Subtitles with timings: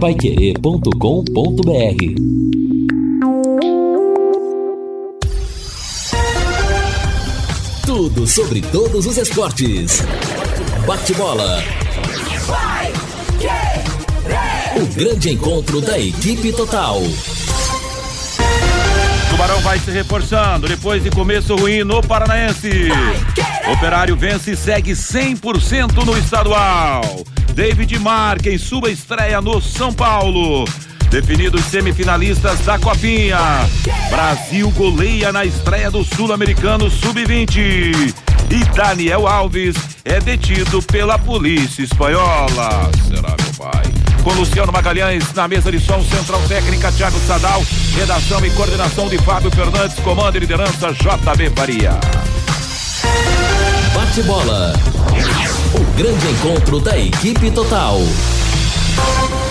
[0.00, 0.90] paiquerê.com.br
[7.86, 10.02] Tudo sobre todos os esportes.
[10.86, 11.62] Bate-bola.
[14.76, 17.00] O grande encontro da equipe total.
[19.30, 22.90] Tubarão vai se reforçando depois de começo ruim no Paranaense.
[23.72, 27.02] Operário vence e segue 100% no estadual.
[27.56, 30.66] David Marque em sua estreia no São Paulo.
[31.08, 33.38] Definidos semifinalistas da Copinha.
[34.10, 38.14] Brasil goleia na estreia do Sul-Americano Sub-20.
[38.50, 39.74] E Daniel Alves
[40.04, 42.90] é detido pela polícia espanhola.
[43.08, 43.84] Será, meu pai?
[44.22, 49.16] Com Luciano Magalhães na mesa de som, Central Técnica, Thiago Sadal, redação e coordenação de
[49.16, 51.98] Fábio Fernandes, comando e liderança JB Faria.
[53.94, 54.74] Bate bola.
[55.76, 57.98] O grande encontro da equipe total.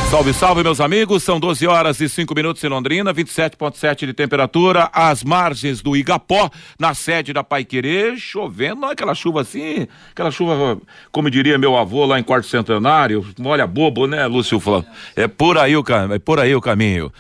[0.10, 1.22] Salve, salve, meus amigos.
[1.22, 6.50] São 12 horas e 5 minutos em Londrina, 27,7 de temperatura, às margens do Igapó,
[6.80, 10.80] na sede da Pai Querer, chovendo, não é aquela chuva assim, aquela chuva,
[11.12, 14.84] como diria meu avô lá em quarto centenário, molha bobo, né, Lúcio Flá?
[15.16, 17.12] É por aí o, é por aí o caminho.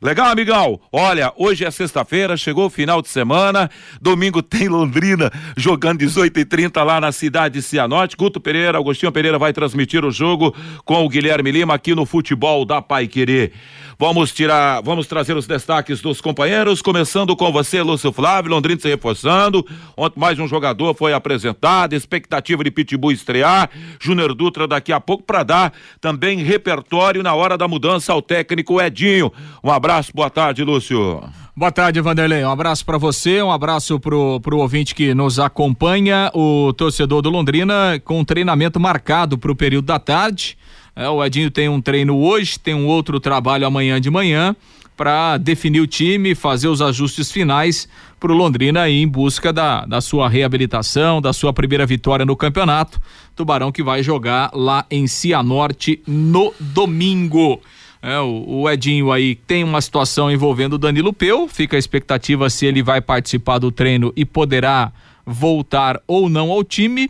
[0.00, 0.80] Legal, amigão?
[0.92, 3.68] Olha, hoje é sexta-feira, chegou o final de semana.
[4.00, 8.16] Domingo tem Londrina jogando 18 e 30 lá na cidade de Cianorte.
[8.16, 12.64] Guto Pereira, Agostinho Pereira vai transmitir o jogo com o Guilherme Lima aqui no futebol
[12.64, 13.52] da Pai Querer.
[14.00, 18.86] Vamos tirar, vamos trazer os destaques dos companheiros, começando com você, Lúcio Flávio, Londrina se
[18.86, 19.66] reforçando.
[19.96, 23.68] Ontem mais um jogador foi apresentado, expectativa de Pitbull estrear,
[24.00, 28.80] Júnior Dutra daqui a pouco para dar também repertório na hora da mudança ao técnico
[28.80, 29.32] Edinho.
[29.64, 31.20] Um abraço, boa tarde, Lúcio.
[31.56, 32.44] Boa tarde, Vanderlei.
[32.44, 37.30] Um abraço para você, um abraço pro, pro ouvinte que nos acompanha, o torcedor do
[37.30, 40.56] Londrina com treinamento marcado para o período da tarde.
[40.98, 44.56] É, o Edinho tem um treino hoje, tem um outro trabalho amanhã de manhã
[44.96, 49.86] para definir o time, fazer os ajustes finais para o Londrina ir em busca da,
[49.86, 53.00] da sua reabilitação, da sua primeira vitória no campeonato.
[53.36, 57.60] Tubarão que vai jogar lá em Cianorte no domingo.
[58.02, 62.50] É, o, o, Edinho aí tem uma situação envolvendo o Danilo Peu, fica a expectativa
[62.50, 64.90] se ele vai participar do treino e poderá
[65.24, 67.08] voltar ou não ao time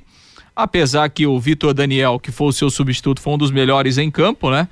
[0.59, 4.11] apesar que o Vitor Daniel, que foi o seu substituto, foi um dos melhores em
[4.11, 4.67] campo, né?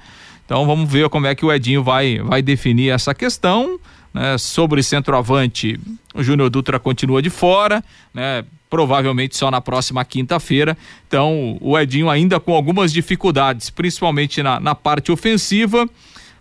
[0.45, 3.79] Então vamos ver como é que o Edinho vai, vai definir essa questão.
[4.13, 4.37] Né?
[4.37, 5.79] Sobre centroavante,
[6.13, 8.45] o Júnior Dutra continua de fora, né?
[8.69, 10.77] Provavelmente só na próxima quinta-feira.
[11.07, 15.89] Então, o Edinho ainda com algumas dificuldades, principalmente na, na parte ofensiva,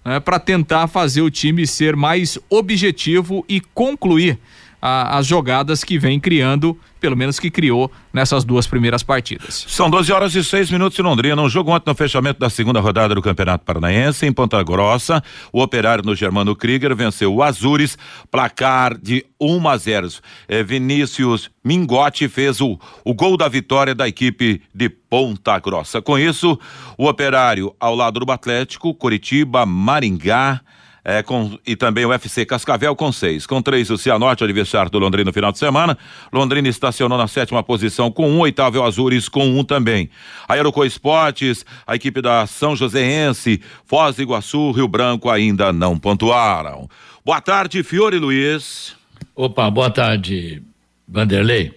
[0.04, 0.20] né?
[0.20, 4.40] para tentar fazer o time ser mais objetivo e concluir
[4.88, 9.66] a, as jogadas que vem criando, pelo menos que criou nessas duas primeiras partidas.
[9.68, 11.42] São 12 horas e 6 minutos em Londrina.
[11.42, 15.24] Um jogo ontem no fechamento da segunda rodada do Campeonato Paranaense, em Ponta Grossa.
[15.52, 17.98] O operário no Germano Krieger venceu o Azures,
[18.30, 20.08] placar de 1 a 0.
[20.48, 26.00] É, Vinícius Mingotti fez o, o gol da vitória da equipe de Ponta Grossa.
[26.00, 26.60] Com isso,
[26.96, 30.62] o operário ao lado do Atlético, Curitiba, Maringá,
[31.06, 33.46] é, com, e também o FC Cascavel com seis.
[33.46, 35.96] Com três, o Cianorte, adversário do Londrina no final de semana.
[36.34, 40.10] Londrina estacionou na sétima posição com um, oitavo é o Azures com um também.
[40.48, 46.00] A Aeroco Esportes, a equipe da São Joséense, Foz do Iguaçu, Rio Branco ainda não
[46.00, 46.90] pontuaram.
[47.24, 48.96] Boa tarde, Fiore Luiz.
[49.36, 50.64] Opa, boa tarde,
[51.08, 51.72] Vanderlei.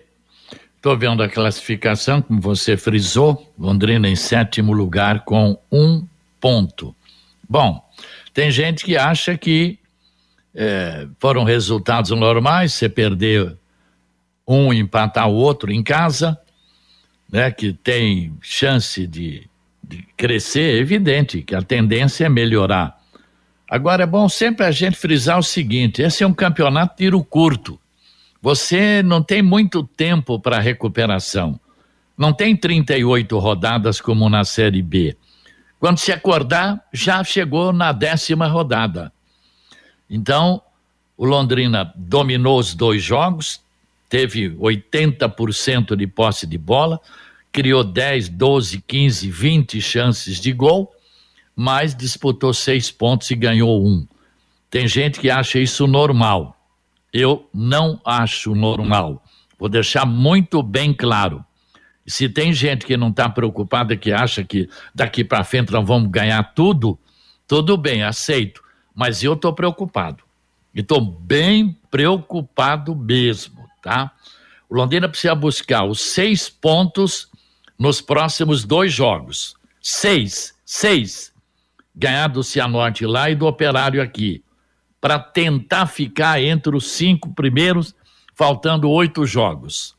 [0.77, 6.07] Estou vendo a classificação, como você frisou, Londrina em sétimo lugar com um
[6.41, 6.95] ponto.
[7.47, 7.88] Bom,
[8.39, 9.81] tem gente que acha que
[10.55, 13.57] é, foram resultados normais, você perder
[14.47, 16.39] um empatar o outro em casa,
[17.29, 19.51] né, que tem chance de,
[19.83, 22.97] de crescer, é evidente que a tendência é melhorar.
[23.69, 27.25] Agora é bom sempre a gente frisar o seguinte: esse é um campeonato de tiro
[27.25, 27.77] curto.
[28.41, 31.59] Você não tem muito tempo para recuperação.
[32.17, 35.17] Não tem 38 rodadas como na Série B.
[35.79, 39.13] Quando se acordar, já chegou na décima rodada.
[40.11, 40.61] Então,
[41.17, 43.61] o Londrina dominou os dois jogos,
[44.09, 47.01] teve 80% de posse de bola,
[47.53, 50.93] criou 10, 12, 15, 20 chances de gol,
[51.55, 54.07] mas disputou seis pontos e ganhou um.
[54.71, 56.57] Tem gente que acha isso normal.
[57.13, 59.23] Eu não acho normal.
[59.59, 61.45] Vou deixar muito bem claro.
[62.09, 66.11] Se tem gente que não está preocupada, que acha que daqui para frente nós vamos
[66.11, 66.99] ganhar tudo,
[67.47, 68.63] tudo bem, aceito.
[68.95, 70.25] Mas eu estou preocupado.
[70.75, 74.11] E estou bem preocupado mesmo, tá?
[74.69, 77.29] O Londrina precisa buscar os seis pontos
[77.79, 79.55] nos próximos dois jogos.
[79.81, 81.33] Seis, seis.
[81.95, 84.43] ganhar do Cianorte lá e do Operário aqui,
[85.01, 87.95] para tentar ficar entre os cinco primeiros,
[88.35, 89.98] faltando oito jogos.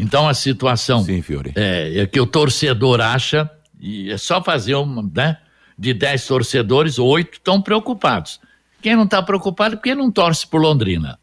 [0.00, 1.52] Então a situação Sim, Fiore.
[1.54, 5.36] É, é que o torcedor acha, e é só fazer uma, né?
[5.78, 8.40] De dez torcedores, oito estão preocupados.
[8.82, 11.18] Quem não está preocupado é porque não torce por Londrina,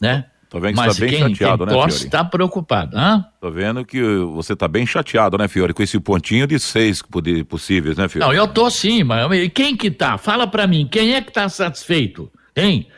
[0.00, 0.26] né?
[0.48, 2.08] Tô vendo que Mas você tá bem quem, chateado, quem né, torce Fiore?
[2.08, 2.96] está preocupado.
[2.96, 3.24] Hã?
[3.40, 4.02] Tô vendo que
[4.34, 5.72] você tá bem chateado, né, Fiore?
[5.72, 7.00] Com esse pontinho de seis
[7.48, 8.26] possíveis, né, Fiore?
[8.26, 10.18] Não, eu tô sim, mas quem que tá?
[10.18, 12.30] Fala pra mim, quem é que tá satisfeito?
[12.56, 12.88] Hein?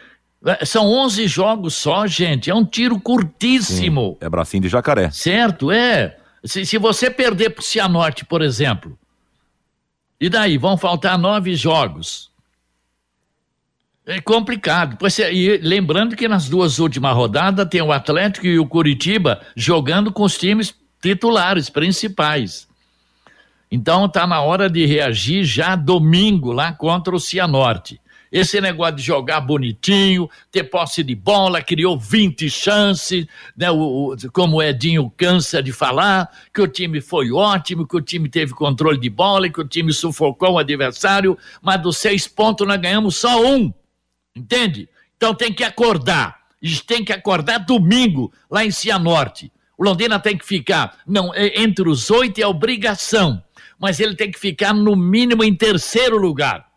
[0.44, 4.16] É, São 11 jogos só, gente, é um tiro curtíssimo.
[4.20, 5.10] É bracinho de jacaré.
[5.10, 6.16] Certo, é.
[6.44, 8.98] Se, se você perder pro Cianorte, por exemplo,
[10.22, 10.56] e daí?
[10.56, 12.30] Vão faltar nove jogos.
[14.06, 14.96] É complicado.
[14.96, 19.40] Pois é, e lembrando que nas duas últimas rodadas tem o Atlético e o Curitiba
[19.56, 22.68] jogando com os times titulares, principais.
[23.68, 28.00] Então tá na hora de reagir já domingo lá contra o Cianorte.
[28.32, 33.70] Esse negócio de jogar bonitinho, ter posse de bola, criou 20 chances, né?
[33.70, 38.00] O, o- como o Edinho cansa de falar, que o time foi ótimo, que o
[38.00, 42.66] time teve controle de bola, que o time sufocou o adversário, mas dos seis pontos
[42.66, 43.70] nós ganhamos só um.
[44.34, 44.88] Entende?
[45.16, 46.40] Então tem que acordar.
[46.62, 49.52] Gente tem que acordar domingo, lá em Cianorte.
[49.76, 53.42] O Londrina tem que ficar, não, é- entre os oito é obrigação,
[53.78, 56.71] mas ele tem que ficar no mínimo em terceiro lugar.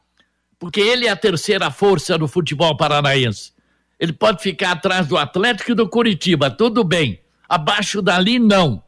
[0.60, 3.54] Porque ele é a terceira força do futebol paranaense.
[4.00, 7.20] Ele pode ficar atrás do Atlético e do Curitiba, tudo bem.
[7.48, 8.84] Abaixo dali, não.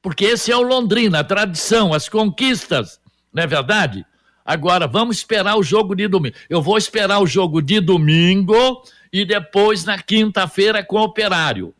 [0.00, 3.00] Porque esse é o Londrina, a tradição, as conquistas,
[3.32, 4.04] não é verdade?
[4.44, 6.34] Agora, vamos esperar o jogo de domingo.
[6.48, 8.82] Eu vou esperar o jogo de domingo
[9.12, 11.74] e depois na quinta-feira com o Operário.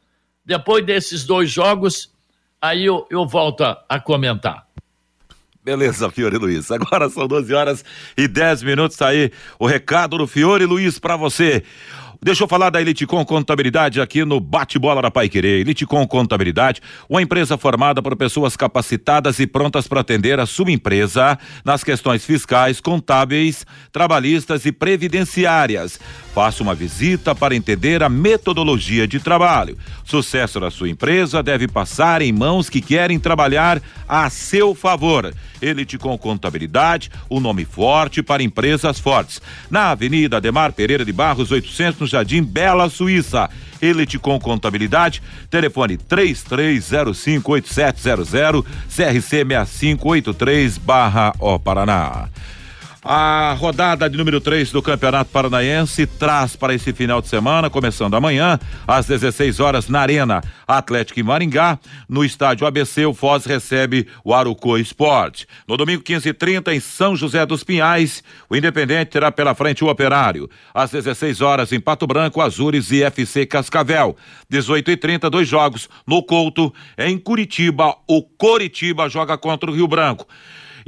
[0.44, 2.12] Depois desses dois jogos,
[2.60, 4.66] aí eu, eu volto a, a comentar.
[5.68, 6.70] Beleza, Fiore Luiz.
[6.72, 7.84] Agora são 12 horas
[8.16, 8.96] e 10 minutos.
[8.96, 11.62] Tá aí o recado do Fiore Luiz pra você.
[12.20, 15.60] Deixa eu falar da Eliticom Contabilidade aqui no Bate-Bola da Pai Querer.
[15.60, 21.38] Eliticom Contabilidade, uma empresa formada por pessoas capacitadas e prontas para atender a sua empresa
[21.64, 26.00] nas questões fiscais, contábeis, trabalhistas e previdenciárias.
[26.34, 29.78] Faça uma visita para entender a metodologia de trabalho.
[30.04, 35.32] Sucesso da sua empresa deve passar em mãos que querem trabalhar a seu favor.
[35.62, 39.40] Elite com Contabilidade, o nome forte para empresas fortes.
[39.70, 43.50] Na Avenida Ademar Pereira de Barros, 800, no Jardim Bela, Suíça.
[43.80, 52.28] Elite com Contabilidade, telefone 33058700, CRC 6583 barra O Paraná.
[53.10, 58.12] A rodada de número 3 do Campeonato Paranaense traz para esse final de semana, começando
[58.12, 61.78] amanhã, às 16 horas, na Arena Atlético em Maringá.
[62.06, 65.46] No estádio ABC, o Foz recebe o Arucô Esporte.
[65.66, 70.46] No domingo, 15h30, em São José dos Pinhais, o Independente terá pela frente o Operário.
[70.74, 74.18] Às 16 horas, em Pato Branco, Azures e FC Cascavel.
[74.52, 75.88] 18h30, dois jogos.
[76.06, 80.26] No Couto, em Curitiba, o Coritiba joga contra o Rio Branco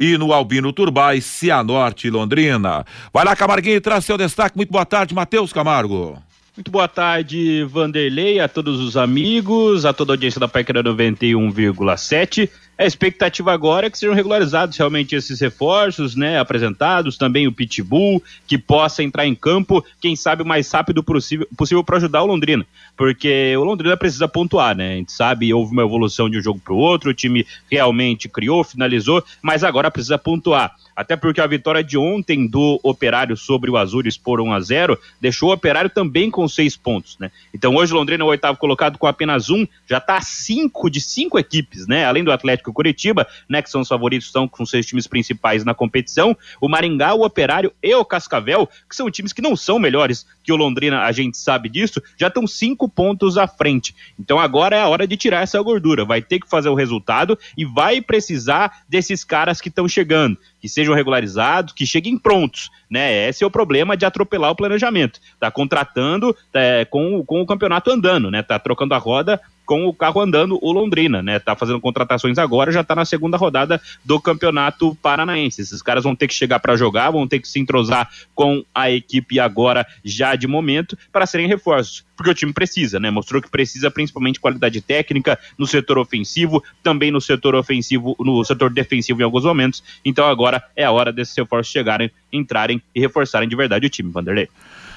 [0.01, 2.87] e no Albino Turbais, Cianorte e Londrina.
[3.13, 4.57] Vai lá, Camarguinho, traz seu destaque.
[4.57, 6.19] Muito boa tarde, Matheus Camargo.
[6.57, 12.51] Muito boa tarde, Vanderlei, a todos os amigos, a toda a audiência da Paiquera 91,7.
[12.81, 18.23] A expectativa agora é que sejam regularizados realmente esses reforços, né, apresentados, também o Pitbull,
[18.47, 22.27] que possa entrar em campo, quem sabe o mais rápido possível, possível para ajudar o
[22.27, 26.43] Londrina, porque o Londrina precisa pontuar, né, a gente sabe, houve uma evolução de um
[26.43, 30.75] jogo para o outro, o time realmente criou, finalizou, mas agora precisa pontuar.
[30.95, 34.99] Até porque a vitória de ontem do Operário sobre o Azures por 1 a 0
[35.21, 37.31] deixou o Operário também com seis pontos, né?
[37.55, 41.39] Então hoje Londrina é o oitavo colocado com apenas um, já está cinco de cinco
[41.39, 42.05] equipes, né?
[42.05, 43.63] Além do Atlético Curitiba, né?
[43.63, 46.37] Que são os favoritos, estão com seus times principais na competição.
[46.61, 50.53] O Maringá, o Operário e o Cascavel, que são times que não são melhores que
[50.53, 53.95] o Londrina, a gente sabe disso, já estão cinco pontos à frente.
[54.19, 56.05] Então agora é a hora de tirar essa gordura.
[56.05, 60.69] Vai ter que fazer o resultado e vai precisar desses caras que estão chegando que
[60.69, 63.29] sejam regularizados, que cheguem prontos, né?
[63.29, 65.21] Esse é o problema de atropelar o planejamento.
[65.39, 68.43] Tá contratando é, com, com o campeonato andando, né?
[68.43, 69.41] Tá trocando a roda
[69.71, 71.39] com o carro andando o Londrina, né?
[71.39, 75.63] Tá fazendo contratações agora, já tá na segunda rodada do Campeonato Paranaense.
[75.63, 78.91] Esses caras vão ter que chegar para jogar, vão ter que se entrosar com a
[78.91, 83.13] equipe agora já de momento para serem reforços, porque o time precisa, né?
[83.13, 88.71] Mostrou que precisa principalmente qualidade técnica no setor ofensivo, também no setor ofensivo, no setor
[88.71, 89.85] defensivo em alguns momentos.
[90.05, 94.11] Então agora é a hora desses reforços chegarem, entrarem e reforçarem de verdade o time,
[94.11, 94.49] Vanderlei.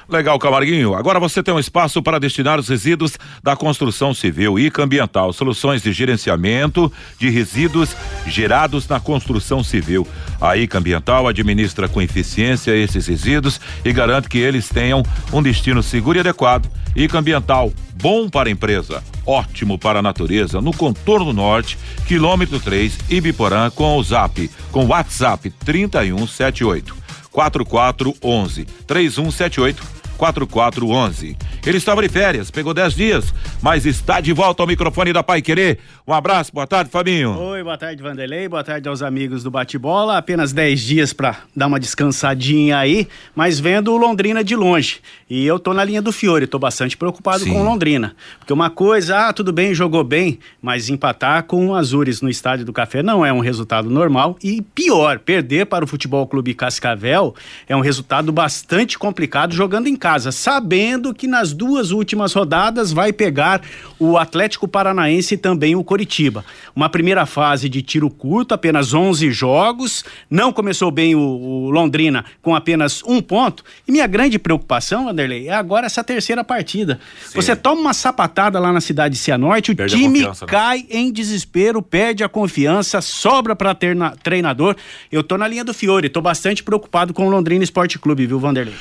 [0.07, 0.93] Legal, Camarguinho.
[0.95, 5.31] Agora você tem um espaço para destinar os resíduos da construção civil e ambiental.
[5.31, 7.95] Soluções de gerenciamento de resíduos
[8.27, 10.05] gerados na construção civil.
[10.41, 15.81] A ICA Ambiental administra com eficiência esses resíduos e garante que eles tenham um destino
[15.81, 16.69] seguro e adequado.
[16.95, 23.00] ICA Ambiental, bom para a empresa, ótimo para a natureza, no contorno norte, quilômetro 3,
[23.10, 27.02] Ibiporã, com o zap, com WhatsApp 3178
[27.34, 31.36] 4411 3178 4411.
[31.65, 35.42] Ele estava de férias, pegou 10 dias, mas está de volta ao microfone da Pai
[35.42, 35.80] Querer.
[36.08, 37.38] Um abraço, boa tarde, Fabinho.
[37.38, 40.18] Oi, boa tarde, Vanderlei, boa tarde aos amigos do Bate-Bola.
[40.18, 45.01] Apenas 10 dias para dar uma descansadinha aí, mas vendo o Londrina de longe.
[45.30, 47.51] E eu tô na linha do Fiore, tô bastante preocupado Sim.
[47.53, 48.15] com o Londrina.
[48.39, 52.65] Porque uma coisa, ah, tudo bem, jogou bem, mas empatar com o Azures no Estádio
[52.65, 54.38] do Café não é um resultado normal.
[54.44, 57.36] E pior, perder para o Futebol Clube Cascavel
[57.68, 63.12] é um resultado bastante complicado jogando em casa, sabendo que nas duas últimas rodadas vai
[63.12, 63.62] pegar
[64.00, 66.46] o Atlético Paranaense e também o Coritiba.
[66.75, 72.25] Uma primeira fase de tiro curto, apenas 11 jogos, não começou bem o, o Londrina
[72.41, 73.63] com apenas um ponto.
[73.88, 77.00] E minha grande preocupação, Vanderlei, é agora essa terceira partida.
[77.25, 77.36] Sim.
[77.36, 80.32] Você toma uma sapatada lá na cidade de Cianorte, o perde time né?
[80.48, 80.86] cai né?
[80.89, 83.75] em desespero, perde a confiança, sobra para
[84.22, 84.75] treinador.
[85.12, 88.39] Eu tô na linha do Fiore, tô bastante preocupado com o Londrina Esporte Clube, viu,
[88.39, 88.74] Vanderlei?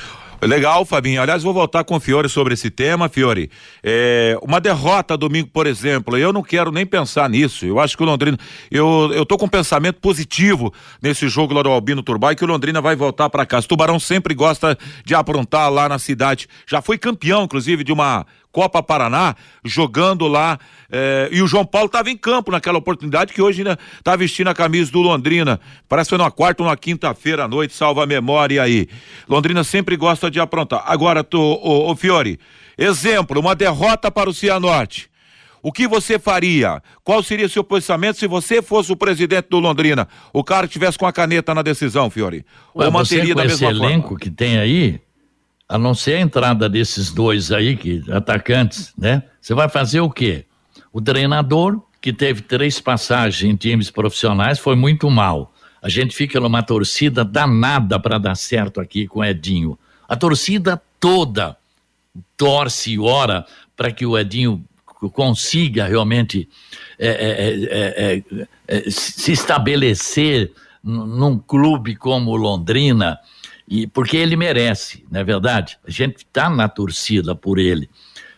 [0.47, 1.21] Legal, Fabinho.
[1.21, 3.49] Aliás, vou voltar com o Fiore sobre esse tema, Fiore.
[3.81, 7.65] É, uma derrota domingo, por exemplo, eu não quero nem pensar nisso.
[7.65, 8.37] Eu acho que o Londrina.
[8.69, 12.47] Eu, eu tô com um pensamento positivo nesse jogo lá do Albino Turbay, que o
[12.47, 13.65] Londrina vai voltar para casa.
[13.65, 16.47] O Tubarão sempre gosta de aprontar lá na cidade.
[16.67, 20.59] Já foi campeão, inclusive, de uma Copa Paraná, jogando lá.
[20.89, 24.47] Eh, e o João Paulo estava em campo naquela oportunidade, que hoje ainda está vestindo
[24.47, 25.59] a camisa do Londrina.
[25.89, 28.87] Parece que foi numa quarta ou numa quinta-feira à noite, salva a memória aí.
[29.27, 30.83] Londrina sempre gosta de aprontar.
[30.85, 32.39] Agora, tô, ô, ô Fiore,
[32.77, 35.09] exemplo, uma derrota para o Cianorte.
[35.63, 36.79] O que você faria?
[37.03, 40.07] Qual seria seu posicionamento se você fosse o presidente do Londrina?
[40.31, 42.45] O cara tivesse com a caneta na decisão, Fiore?
[42.75, 43.85] Ué, Ou manteria da mesma esse forma?
[43.91, 44.99] elenco que tem aí,
[45.67, 49.23] a não ser a entrada desses dois aí, que atacantes, né?
[49.39, 50.45] Você vai fazer o quê?
[50.91, 55.53] O treinador, que teve três passagens em times profissionais, foi muito mal.
[55.81, 59.77] A gente fica numa torcida danada para dar certo aqui com o Edinho.
[60.07, 61.57] A torcida toda
[62.37, 64.63] torce e ora para que o Edinho
[65.11, 66.47] consiga realmente
[66.97, 68.23] é, é, é,
[68.67, 70.51] é se estabelecer
[70.83, 73.19] num clube como Londrina
[73.67, 75.77] e porque ele merece, não é verdade?
[75.85, 77.89] A gente está na torcida por ele.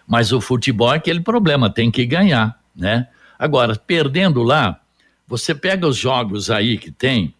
[0.07, 3.07] Mas o futebol é aquele problema, tem que ganhar, né?
[3.37, 4.79] Agora, perdendo lá,
[5.27, 7.33] você pega os jogos aí que tem,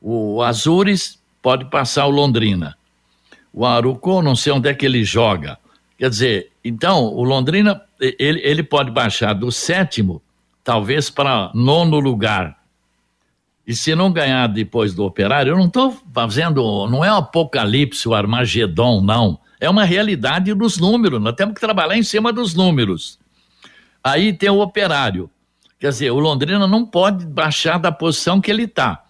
[0.00, 2.76] o Azures pode passar o Londrina.
[3.52, 5.58] O Arucó, não sei onde é que ele joga.
[5.96, 10.20] Quer dizer, então, o Londrina, ele, ele pode baixar do sétimo,
[10.62, 12.57] talvez para nono lugar.
[13.68, 18.08] E se não ganhar depois do operário, eu não estou fazendo, não é um apocalipse,
[18.08, 19.38] o Armagedon, não.
[19.60, 23.18] É uma realidade dos números, nós temos que trabalhar em cima dos números.
[24.02, 25.28] Aí tem o operário.
[25.78, 29.04] Quer dizer, o Londrina não pode baixar da posição que ele está.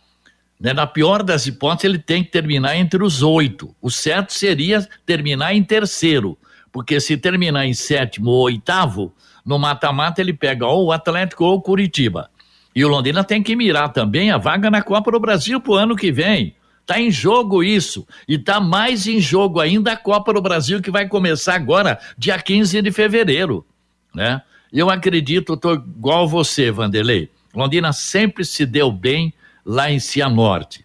[0.60, 0.72] Né?
[0.72, 3.72] Na pior das hipóteses, ele tem que terminar entre os oito.
[3.80, 6.36] O certo seria terminar em terceiro,
[6.72, 9.14] porque se terminar em sétimo ou oitavo,
[9.46, 12.28] no mata-mata ele pega ou o Atlético ou o Curitiba.
[12.74, 15.76] E o Londrina tem que mirar também a vaga na Copa do Brasil para o
[15.76, 16.54] ano que vem.
[16.80, 18.06] Está em jogo isso.
[18.26, 22.38] E está mais em jogo ainda a Copa do Brasil, que vai começar agora, dia
[22.38, 23.66] 15 de fevereiro.
[24.14, 24.40] Né?
[24.72, 27.30] Eu acredito, estou igual você, Vanderlei.
[27.54, 29.34] Londrina sempre se deu bem
[29.64, 30.84] lá em Cianorte.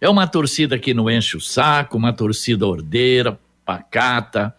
[0.00, 4.54] É uma torcida que não enche o saco, uma torcida ordeira, pacata,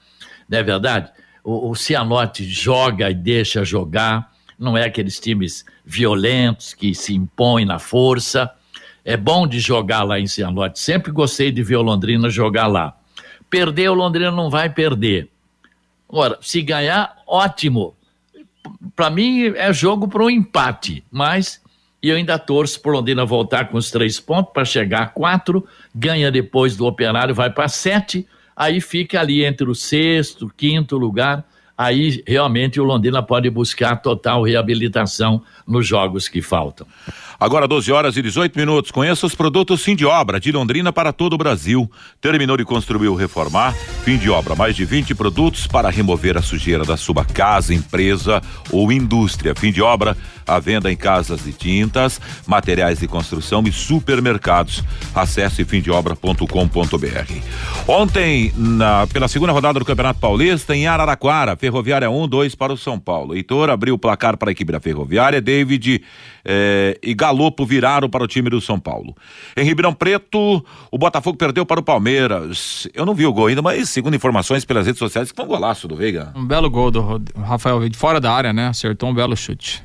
[0.49, 1.11] não é verdade?
[1.43, 7.65] O, o Cianorte joga e deixa jogar não é aqueles times violentos que se impõem
[7.65, 8.51] na força.
[9.03, 10.79] É bom de jogar lá em Cianorte.
[10.79, 12.97] Sempre gostei de ver o Londrina jogar lá.
[13.49, 15.29] Perder, o Londrina não vai perder.
[16.09, 17.95] Agora, se ganhar, ótimo.
[18.95, 21.61] Para mim é jogo para um empate, mas
[22.01, 26.31] eu ainda torço por Londrina voltar com os três pontos para chegar a quatro, ganha
[26.31, 31.45] depois do Operário, vai para sete, aí fica ali entre o sexto, quinto lugar
[31.77, 36.87] aí realmente o Londrina pode buscar total reabilitação nos jogos que faltam.
[37.39, 38.91] Agora 12 horas e 18 minutos.
[38.91, 41.89] Conheça os produtos fim de obra de Londrina para todo o Brasil.
[42.21, 43.73] Terminou de construir ou reformar?
[44.03, 44.55] Fim de obra.
[44.55, 48.41] Mais de 20 produtos para remover a sujeira da sua casa, empresa
[48.71, 49.53] ou indústria.
[49.53, 50.15] Fim de obra
[50.47, 54.83] à venda em casas de tintas, materiais de construção e supermercados.
[55.13, 57.33] Acesse fimdeobra.com.br.
[57.87, 62.77] Ontem, na, pela segunda rodada do Campeonato Paulista, em Araraquara, Ferroviária 1, 2 para o
[62.77, 63.33] São Paulo.
[63.33, 66.03] Heitor abriu o placar para a equipe da Ferroviária, David
[66.45, 69.15] eh, e Galopo viraram para o time do São Paulo.
[69.57, 72.87] Em Ribeirão Preto, o Botafogo perdeu para o Palmeiras.
[72.93, 75.87] Eu não vi o gol ainda, mas segundo informações pelas redes sociais, foi um golaço
[75.87, 76.31] do Veiga.
[76.35, 78.67] Um belo gol do Rafael de fora da área, né?
[78.67, 79.83] Acertou um belo chute.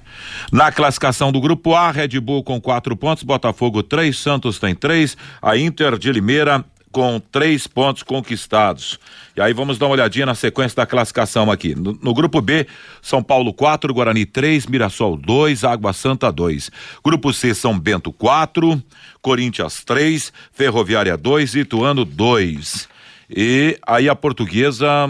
[0.52, 5.16] Na classificação do grupo A, Red Bull com quatro pontos, Botafogo três, Santos tem três,
[5.40, 8.98] a Inter de Limeira com três pontos conquistados.
[9.40, 11.74] E aí vamos dar uma olhadinha na sequência da classificação aqui.
[11.74, 12.66] No, no grupo B,
[13.00, 16.70] São Paulo 4, Guarani 3, Mirassol 2, Água Santa 2.
[17.02, 18.82] Grupo C, São Bento 4,
[19.22, 22.86] Corinthians 3, Ferroviária 2, Ituano 2.
[23.34, 25.08] E aí a portuguesa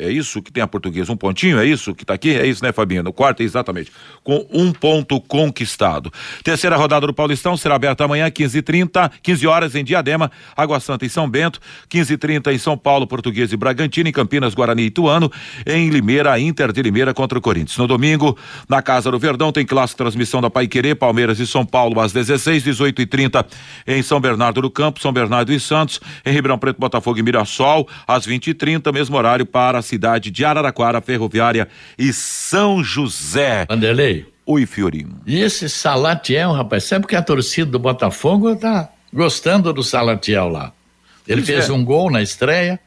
[0.00, 2.30] é isso que tem a portuguesa, um pontinho, é isso que está aqui?
[2.30, 3.02] É isso, né, Fabinho?
[3.02, 3.92] No quarto, exatamente.
[4.24, 6.10] Com um ponto conquistado.
[6.42, 11.04] Terceira rodada do Paulistão será aberta amanhã, 15 30 15 horas em Diadema, Água Santa
[11.04, 14.86] em São Bento, 15 30 em São Paulo, Português e Bragantino, em Campinas, Guarani e
[14.86, 15.30] Ituano,
[15.66, 17.76] em Limeira, Inter de Limeira contra o Corinthians.
[17.76, 18.36] No domingo,
[18.68, 22.62] na Casa do Verdão, tem clássico transmissão da Pai Palmeiras e São Paulo, às 16,
[22.62, 23.46] 18 e 30
[23.86, 27.86] em São Bernardo do Campo, São Bernardo e Santos, em Ribeirão Preto, Botafogo e Mirassol,
[28.06, 31.68] às 20 e 30 mesmo horário para cidade de Araraquara, Ferroviária
[31.98, 33.66] e São José.
[33.68, 34.26] Vanderlei.
[34.46, 35.20] Oi, Fiorinho.
[35.26, 40.72] E esse Salatiel, rapaz, sabe que a torcida do Botafogo tá gostando do Salatiel lá.
[41.26, 41.72] Ele pois fez é.
[41.72, 42.80] um gol na estreia,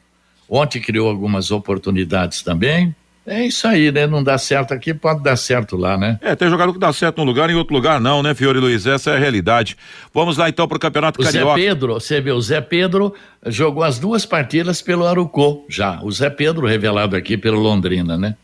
[0.48, 2.94] ontem criou algumas oportunidades também.
[3.26, 4.06] É isso aí, né?
[4.06, 6.18] Não dá certo aqui, pode dar certo lá, né?
[6.20, 8.58] É, tem jogador que dá certo num lugar e em outro lugar não, né, Fiore
[8.58, 8.86] Luiz?
[8.86, 9.76] Essa é a realidade.
[10.12, 11.58] Vamos lá então pro Campeonato o Carioca.
[11.58, 13.14] Zé Pedro, você vê, o Zé Pedro
[13.46, 16.00] jogou as duas partidas pelo Arucô, já.
[16.02, 18.36] O Zé Pedro revelado aqui pelo Londrina, né?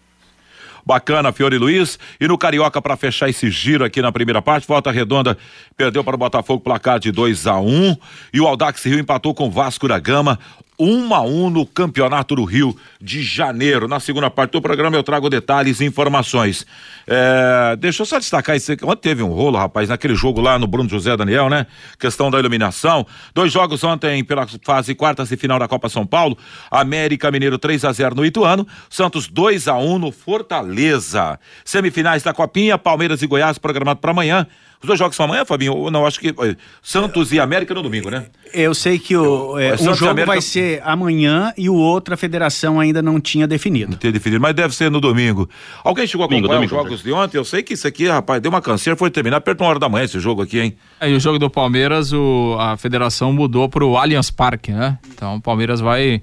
[0.85, 1.99] Bacana, Fiore Luiz.
[2.19, 5.37] E no Carioca, para fechar esse giro aqui na primeira parte, Volta Redonda
[5.77, 7.97] perdeu para o Botafogo placar de 2 a 1 um,
[8.33, 10.39] E o Aldax Rio empatou com o Vasco da Gama.
[10.81, 13.87] 1 a 1 no Campeonato do Rio de Janeiro.
[13.87, 16.67] Na segunda parte do programa eu trago detalhes e informações.
[17.07, 18.85] É, deixa eu só destacar isso aqui.
[18.85, 21.67] Ontem teve um rolo, rapaz, naquele jogo lá no Bruno José Daniel, né?
[21.99, 23.07] Questão da iluminação.
[23.35, 26.39] Dois jogos ontem pela fase quartas e final da Copa São Paulo.
[26.71, 28.67] América Mineiro 3 a 0 no Ituano.
[28.89, 31.39] Santos 2 a 1 no Fortaleza.
[31.65, 34.47] Semifinais da Copinha, Palmeiras e Goiás programado para amanhã.
[34.83, 35.91] Os dois jogos são amanhã, Fabinho?
[35.91, 36.35] Não, acho que
[36.83, 38.27] Santos e América no domingo, né?
[38.53, 40.27] Eu sei que o, é, um jogo América...
[40.27, 43.91] vai ser amanhã e o outro a federação ainda não tinha definido.
[43.91, 45.49] Não tinha definido, mas deve ser no domingo.
[45.85, 47.37] Alguém chegou a acompanhar domingo, os jogos de ontem?
[47.37, 49.79] Eu sei que isso aqui, rapaz, deu uma canseira, foi terminar perto de uma hora
[49.79, 50.77] da manhã esse jogo aqui, hein?
[50.99, 54.99] É, e o jogo do Palmeiras, o, a federação mudou pro Allianz Parque, né?
[55.13, 56.23] Então o Palmeiras vai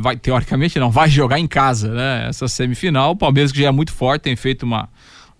[0.00, 2.26] vai, teoricamente não, vai jogar em casa, né?
[2.28, 4.88] Essa semifinal, o Palmeiras que já é muito forte, tem feito uma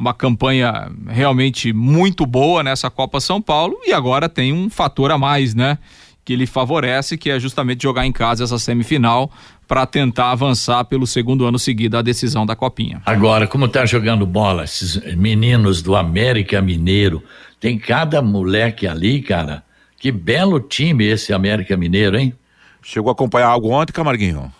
[0.00, 5.18] uma campanha realmente muito boa nessa Copa São Paulo e agora tem um fator a
[5.18, 5.76] mais, né?
[6.24, 9.30] Que ele favorece, que é justamente jogar em casa essa semifinal
[9.68, 13.02] para tentar avançar pelo segundo ano seguido a decisão da Copinha.
[13.04, 17.22] Agora, como tá jogando bola esses meninos do América Mineiro,
[17.60, 19.62] tem cada moleque ali, cara.
[19.98, 22.32] Que belo time esse América Mineiro, hein?
[22.82, 24.50] Chegou a acompanhar algo ontem, Camarguinho?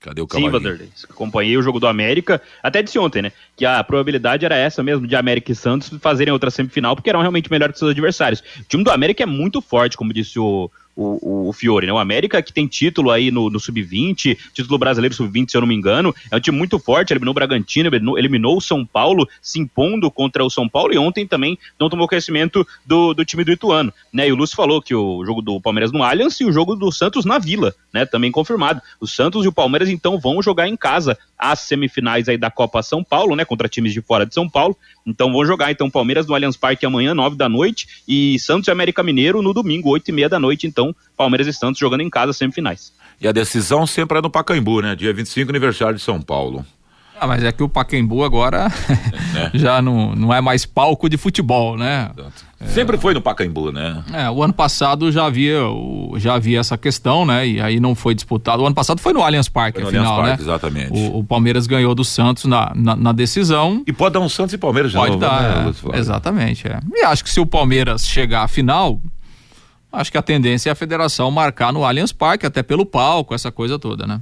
[0.00, 0.90] Cadê o Sim, Vanderlei.
[1.10, 3.32] Acompanhei o jogo do América, até disse ontem, né?
[3.56, 7.20] Que a probabilidade era essa mesmo de América e Santos fazerem outra semifinal, porque eram
[7.20, 8.40] realmente melhores que seus adversários.
[8.60, 11.92] O time do América é muito forte, como disse o, o, o, Fiore, né?
[11.92, 15.68] O América que tem título aí no, no Sub-20, título brasileiro Sub-20, se eu não
[15.68, 19.28] me engano, é um time muito forte, eliminou o Bragantino, eliminou, eliminou, o São Paulo,
[19.40, 23.44] se impondo contra o São Paulo, e ontem também não tomou conhecimento do, do time
[23.44, 24.28] do Ituano, né?
[24.28, 26.90] E o Lúcio falou que o jogo do Palmeiras no Allianz e o jogo do
[26.90, 28.04] Santos na Vila, né?
[28.04, 28.82] Também confirmado.
[29.00, 32.82] O Santos e o Palmeiras, então, vão jogar em casa as semifinais aí da Copa
[32.82, 33.44] São Paulo, né?
[33.44, 34.76] Contra times de fora de São Paulo.
[35.06, 38.70] Então vão jogar então Palmeiras no Allianz Parque amanhã, nove da noite, e Santos e
[38.70, 40.66] América Mineiro no domingo, oito e meia da noite.
[40.66, 42.92] Então, Palmeiras e Santos jogando em casa, semifinais.
[43.20, 44.94] E a decisão sempre é no Pacaembu, né?
[44.94, 46.64] Dia 25, aniversário de São Paulo.
[47.20, 48.68] Ah, mas é que o Pacaembu agora
[49.34, 49.58] é.
[49.58, 52.10] já não, não é mais palco de futebol, né?
[52.60, 52.66] É.
[52.66, 54.02] Sempre foi no Pacaembu, né?
[54.12, 55.60] É, o ano passado já havia,
[56.16, 57.46] já havia essa questão, né?
[57.46, 58.62] E aí não foi disputado.
[58.62, 60.36] O ano passado foi no Allianz Parque, no Allianz Parque, né?
[60.40, 60.92] exatamente.
[60.92, 63.82] O, o, Palmeiras ganhou do Santos na, na, na, decisão.
[63.86, 66.68] E pode dar um Santos e Palmeiras já Pode novo, dar, né, é, exatamente.
[66.68, 66.78] É.
[66.94, 69.00] E acho que se o Palmeiras chegar à final,
[69.92, 73.50] acho que a tendência é a federação marcar no Allianz Parque, até pelo palco, essa
[73.50, 74.20] coisa toda, né?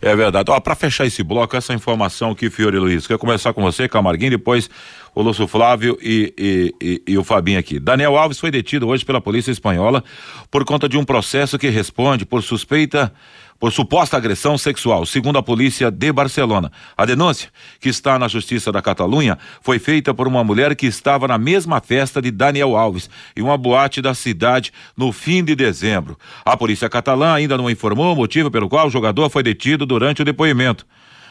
[0.00, 0.50] É verdade.
[0.50, 4.32] Ó, para fechar esse bloco, essa informação aqui, Fiore Luiz, quer começar com você, Camarguinho,
[4.32, 4.68] depois
[5.14, 7.78] o Lúcio Flávio e, e, e, e, o Fabinho aqui.
[7.78, 10.02] Daniel Alves foi detido hoje pela polícia espanhola
[10.50, 13.12] por conta de um processo que responde por suspeita
[13.58, 16.70] por suposta agressão sexual, segundo a polícia de Barcelona.
[16.96, 17.48] A denúncia,
[17.80, 21.80] que está na Justiça da Catalunha, foi feita por uma mulher que estava na mesma
[21.80, 26.18] festa de Daniel Alves, em uma boate da cidade, no fim de dezembro.
[26.44, 30.20] A polícia catalã ainda não informou o motivo pelo qual o jogador foi detido durante
[30.20, 30.84] o depoimento.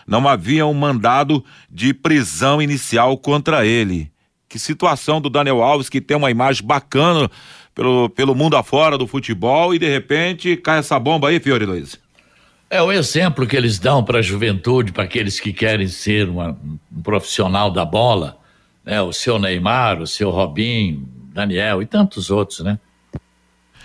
[0.07, 4.11] Não havia um mandado de prisão inicial contra ele.
[4.47, 7.29] Que situação do Daniel Alves, que tem uma imagem bacana
[7.73, 11.99] pelo, pelo mundo afora do futebol e de repente cai essa bomba aí, Fiore Luiz.
[12.69, 16.57] É o exemplo que eles dão para a juventude, para aqueles que querem ser uma,
[16.91, 18.37] um profissional da bola,
[18.83, 19.01] né?
[19.01, 22.79] O seu Neymar, o seu Robinho, Daniel e tantos outros, né?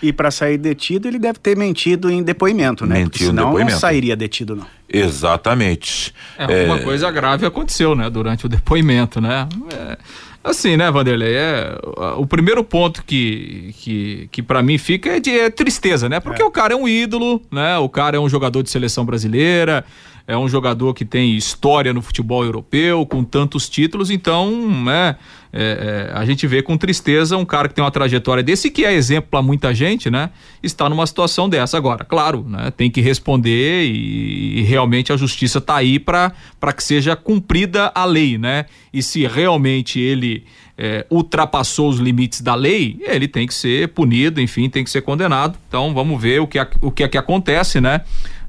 [0.02, 2.96] E para sair detido, ele deve ter mentido em depoimento, né?
[2.96, 3.72] Mentiu Porque senão depoimento.
[3.72, 4.66] não sairia detido, não.
[4.88, 6.14] Exatamente.
[6.38, 6.82] É, alguma é...
[6.82, 8.08] coisa grave aconteceu, né?
[8.08, 9.48] Durante o depoimento, né?
[9.72, 9.98] É...
[10.42, 11.34] Assim, né, Vanderlei?
[11.34, 11.78] É,
[12.16, 16.20] o primeiro ponto que, que, que para mim fica é de é tristeza, né?
[16.20, 16.44] Porque é.
[16.44, 17.76] o cara é um ídolo, né?
[17.78, 19.84] O cara é um jogador de seleção brasileira,
[20.28, 25.16] é um jogador que tem história no futebol europeu, com tantos títulos, então, né,
[25.50, 28.84] é, é, a gente vê com tristeza um cara que tem uma trajetória desse, que
[28.84, 30.28] é exemplo para muita gente, né,
[30.62, 31.78] está numa situação dessa.
[31.78, 36.34] Agora, claro, né, tem que responder e, e realmente a justiça está aí para
[36.76, 40.44] que seja cumprida a lei, né, e se realmente ele
[40.76, 45.00] é, ultrapassou os limites da lei, ele tem que ser punido, enfim, tem que ser
[45.00, 45.58] condenado.
[45.68, 48.02] Então, vamos ver o que, o que é que acontece, né,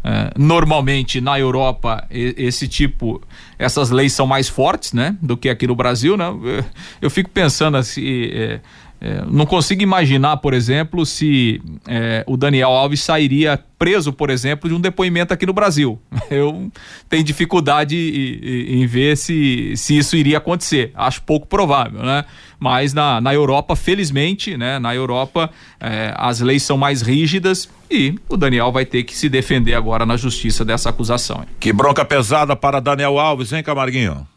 [0.04, 3.22] é, normalmente na Europa esse tipo,
[3.58, 6.28] essas leis são mais fortes, né, do que aqui no Brasil, né?
[6.28, 6.66] Eu,
[7.02, 8.60] eu fico pensando assim, é,
[9.02, 14.70] é, não consigo imaginar, por exemplo, se é, o Daniel Alves sairia preso, por exemplo,
[14.70, 15.98] de um depoimento aqui no Brasil.
[16.30, 16.70] Eu
[17.08, 20.92] tenho dificuldade em, em, ver se, se isso iria acontecer.
[20.94, 22.26] Acho pouco provável, né?
[22.60, 24.80] Mas na, na Europa, felizmente, né?
[24.80, 29.30] Na Europa, é, as leis são mais rígidas e o Daniel vai ter que se
[29.30, 31.46] defender agora na justiça dessa acusação.
[31.58, 34.28] Que bronca pesada para Daniel Alves, hein, Camarguinho?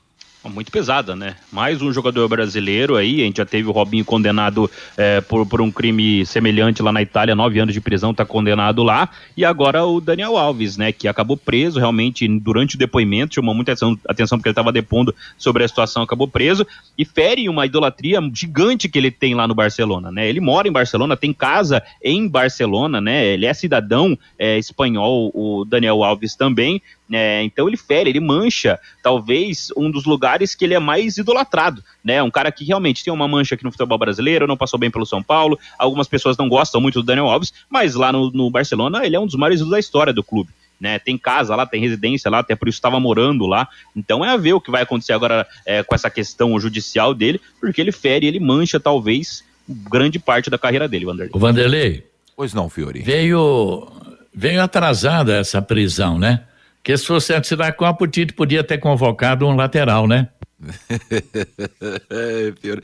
[0.49, 1.37] Muito pesada, né?
[1.53, 5.61] Mais um jogador brasileiro aí, a gente já teve o Robinho condenado é, por, por
[5.61, 9.85] um crime semelhante lá na Itália, nove anos de prisão, tá condenado lá, e agora
[9.85, 14.39] o Daniel Alves, né, que acabou preso realmente durante o depoimento, chamou muita atenção, atenção
[14.39, 16.67] porque ele estava depondo sobre a situação, acabou preso,
[16.99, 20.29] e fere uma idolatria gigante que ele tem lá no Barcelona, né?
[20.29, 23.27] Ele mora em Barcelona, tem casa em Barcelona, né?
[23.27, 28.79] Ele é cidadão é, espanhol, o Daniel Alves também, é, então ele fere, ele mancha,
[29.03, 32.23] talvez, um dos lugares que ele é mais idolatrado, né?
[32.23, 35.05] Um cara que realmente tem uma mancha aqui no futebol brasileiro, não passou bem pelo
[35.05, 39.05] São Paulo, algumas pessoas não gostam muito do Daniel Alves, mas lá no, no Barcelona
[39.05, 40.51] ele é um dos maiores da história do clube.
[40.81, 43.69] Né, tem casa lá, tem residência lá, até por isso estava morando lá.
[43.95, 47.41] Então é a ver o que vai acontecer agora é, com essa questão judicial dele,
[47.61, 51.31] porque ele fere, ele mancha talvez grande parte da carreira dele, Vanderlei.
[51.33, 52.07] O Vanderlei.
[52.35, 53.01] Pois não, Fiori.
[53.01, 53.87] Veio,
[54.35, 56.41] veio atrasada essa prisão, né?
[56.83, 60.29] Que se fosse assinar com a Tite podia ter convocado um lateral, né?
[62.61, 62.83] Fiore.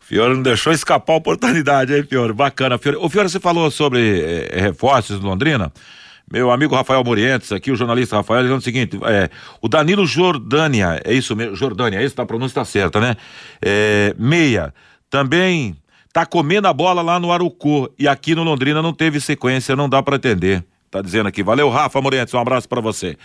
[0.00, 2.32] Fiore não deixou escapar a oportunidade, hein, Fiore?
[2.32, 2.98] Bacana, Fiore.
[2.98, 5.72] O Fiore, você falou sobre eh, reforços do Londrina.
[6.30, 9.30] Meu amigo Rafael Morientes, aqui, o jornalista Rafael, dizendo o seguinte: é,
[9.62, 11.54] o Danilo Jordânia, é isso mesmo?
[11.54, 12.20] Jordânia, é isso?
[12.20, 13.14] A pronúncia está certa, né?
[13.62, 14.74] É, meia,
[15.08, 15.76] também
[16.12, 19.88] tá comendo a bola lá no Arucô e aqui no Londrina não teve sequência, não
[19.88, 20.64] dá para atender.
[20.96, 21.42] Tá dizendo aqui.
[21.42, 23.18] Valeu, Rafa Moretti, um abraço para você.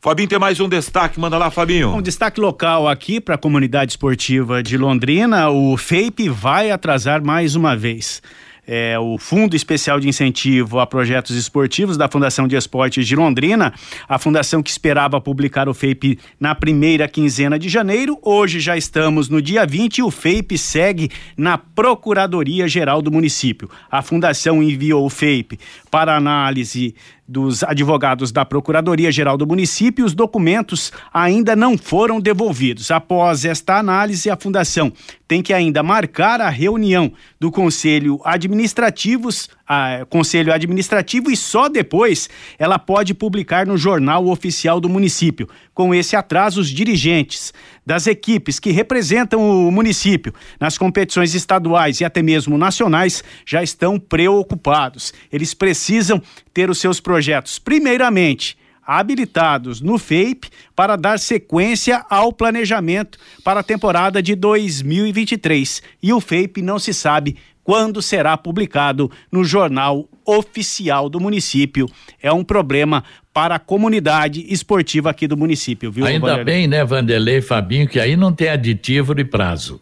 [0.00, 1.94] Fabinho tem mais um destaque, manda lá, Fabinho.
[1.94, 7.54] Um destaque local aqui para a comunidade esportiva de Londrina, o FAPE vai atrasar mais
[7.54, 8.20] uma vez
[8.66, 13.72] é, o Fundo Especial de Incentivo a Projetos Esportivos da Fundação de Esportes de Londrina,
[14.08, 18.18] a fundação que esperava publicar o FEIP na primeira quinzena de janeiro.
[18.22, 23.68] Hoje já estamos no dia 20 e o FEIP segue na Procuradoria Geral do município.
[23.90, 25.58] A fundação enviou o FEIP
[25.90, 26.94] para análise
[27.26, 32.90] dos advogados da Procuradoria-Geral do município, os documentos ainda não foram devolvidos.
[32.90, 34.92] Após esta análise, a Fundação
[35.26, 42.28] tem que ainda marcar a reunião do Conselho Administrativos, a, Conselho Administrativo e só depois
[42.58, 45.48] ela pode publicar no Jornal Oficial do município.
[45.72, 47.52] Com esse atraso, os dirigentes
[47.84, 53.98] das equipes que representam o município nas competições estaduais e até mesmo nacionais já estão
[53.98, 55.12] preocupados.
[55.32, 56.22] Eles precisam
[56.54, 63.64] ter os seus projetos, primeiramente, habilitados no FEIP para dar sequência ao planejamento para a
[63.64, 65.82] temporada de 2023.
[66.02, 71.88] E o FEIP não se sabe quando será publicado no jornal oficial do município.
[72.22, 76.04] É um problema para a comunidade esportiva aqui do município, viu?
[76.04, 76.44] Ainda Vanderlei?
[76.44, 79.80] bem, né, Vanderlei Fabinho, que aí não tem aditivo de prazo.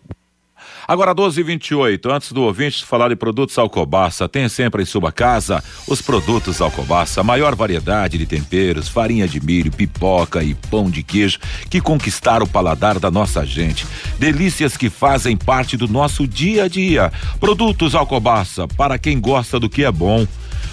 [0.87, 5.63] Agora 12 28 antes do ouvinte falar de produtos Alcobaça, tem sempre em sua casa
[5.87, 11.39] os produtos Alcobaça, maior variedade de temperos, farinha de milho, pipoca e pão de queijo
[11.69, 13.87] que conquistaram o paladar da nossa gente.
[14.19, 17.13] Delícias que fazem parte do nosso dia a dia.
[17.39, 20.27] Produtos Alcobaça, para quem gosta do que é bom.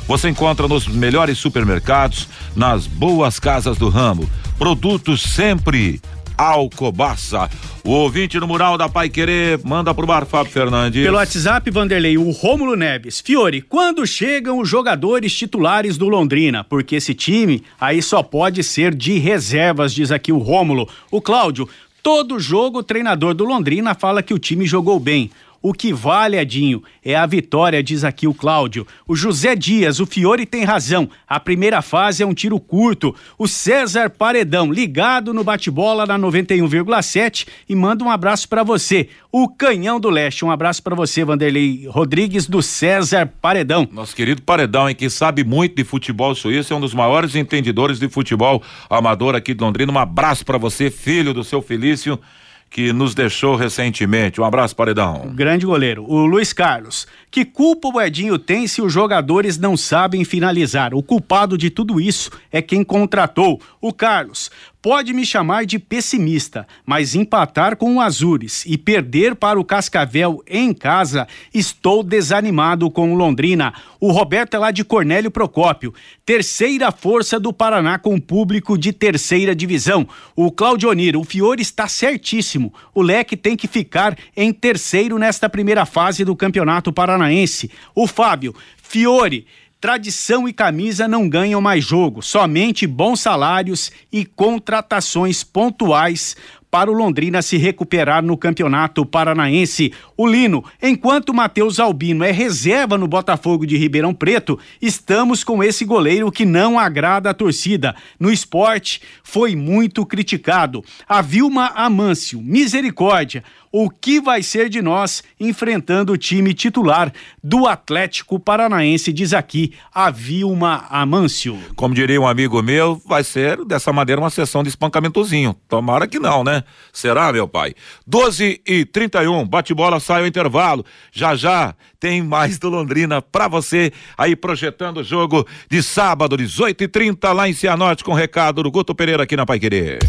[0.08, 4.30] Você encontra nos melhores supermercados, nas boas casas do ramo.
[4.58, 6.02] Produtos sempre
[6.38, 7.50] Alcobaça.
[7.84, 11.04] O ouvinte no mural da Pai Querer manda pro bar Fábio Fernandes.
[11.04, 13.20] Pelo WhatsApp, Vanderlei, o Rômulo Neves.
[13.20, 16.64] Fiore, quando chegam os jogadores titulares do Londrina?
[16.64, 20.88] Porque esse time aí só pode ser de reservas, diz aqui o Rômulo.
[21.10, 21.68] O Cláudio,
[22.04, 25.32] todo jogo o treinador do Londrina fala que o time jogou bem.
[25.62, 28.86] O que vale, Edinho, é a vitória, diz aqui o Cláudio.
[29.08, 31.10] O José Dias, o Fiore tem razão.
[31.28, 33.16] A primeira fase é um tiro curto.
[33.38, 39.10] O César Paredão, ligado no bate-bola na 91,7 e manda um abraço para você.
[39.32, 43.88] O Canhão do Leste, um abraço para você, Vanderlei Rodrigues do César Paredão.
[43.92, 48.00] Nosso querido Paredão, hein, que sabe muito de futebol suíço, é um dos maiores entendedores
[48.00, 49.92] de futebol amador aqui de Londrina.
[49.92, 52.20] Um abraço para você, filho do seu Felício
[52.70, 54.40] que nos deixou recentemente.
[54.40, 55.32] Um abraço, Paredão.
[55.34, 56.04] Grande goleiro.
[56.08, 57.08] O Luiz Carlos.
[57.32, 60.94] Que culpa o Edinho tem se os jogadores não sabem finalizar?
[60.94, 63.62] O culpado de tudo isso é quem contratou.
[63.82, 64.52] O Carlos.
[64.80, 70.44] Pode me chamar de pessimista, mas empatar com o Azures e perder para o Cascavel
[70.48, 73.74] em casa, estou desanimado com o Londrina.
[74.00, 79.56] O Roberto é lá de Cornélio Procópio, terceira força do Paraná com público de terceira
[79.56, 80.08] divisão.
[80.36, 82.72] O Claudionir, o Fiore está certíssimo.
[82.94, 87.72] O Leque tem que ficar em terceiro nesta primeira fase do Campeonato Paranaense.
[87.96, 89.48] O Fábio, Fiore
[89.80, 96.36] Tradição e camisa não ganham mais jogo, somente bons salários e contratações pontuais
[96.72, 99.94] para o Londrina se recuperar no Campeonato Paranaense.
[100.18, 105.86] O Lino, enquanto Matheus Albino é reserva no Botafogo de Ribeirão Preto, estamos com esse
[105.86, 107.96] goleiro que não agrada a torcida.
[108.20, 110.84] No esporte, foi muito criticado.
[111.08, 117.12] A Vilma Amâncio, misericórdia o que vai ser de nós enfrentando o time titular
[117.44, 121.58] do Atlético Paranaense, diz aqui a Vilma Amâncio.
[121.76, 125.56] Como diria um amigo meu, vai ser dessa maneira uma sessão de espancamentozinho.
[125.68, 126.64] Tomara que não, né?
[126.92, 127.74] Será, meu pai?
[128.06, 130.86] 12 e 31, bate-bola sai ao intervalo.
[131.12, 136.84] Já já tem mais do Londrina pra você aí projetando o jogo de sábado, 18
[136.84, 140.00] e 30 lá em Cianorte com o recado do Guto Pereira aqui na Pai Querer.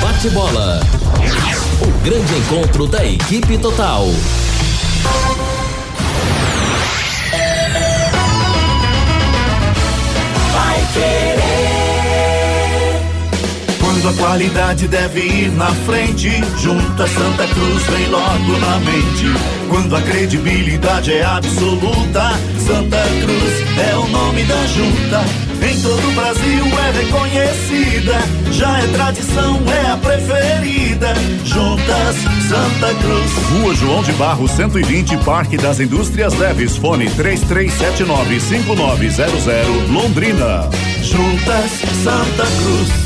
[0.00, 0.80] Bate-bola.
[1.78, 4.06] O grande encontro da equipe total.
[10.52, 11.65] Vai querer.
[14.06, 19.26] Quando a qualidade deve ir na frente, junta Santa Cruz vem logo na mente.
[19.68, 22.30] Quando a credibilidade é absoluta,
[22.64, 25.24] Santa Cruz é o nome da junta
[25.60, 28.14] em todo o Brasil é reconhecida.
[28.52, 31.12] Já é tradição, é a preferida.
[31.44, 32.14] Juntas
[32.48, 33.32] Santa Cruz.
[33.50, 36.76] Rua João de Barro 120, Parque das Indústrias Leves.
[36.76, 40.70] Fone 33795900, Londrina.
[41.02, 41.72] Juntas
[42.04, 43.05] Santa Cruz.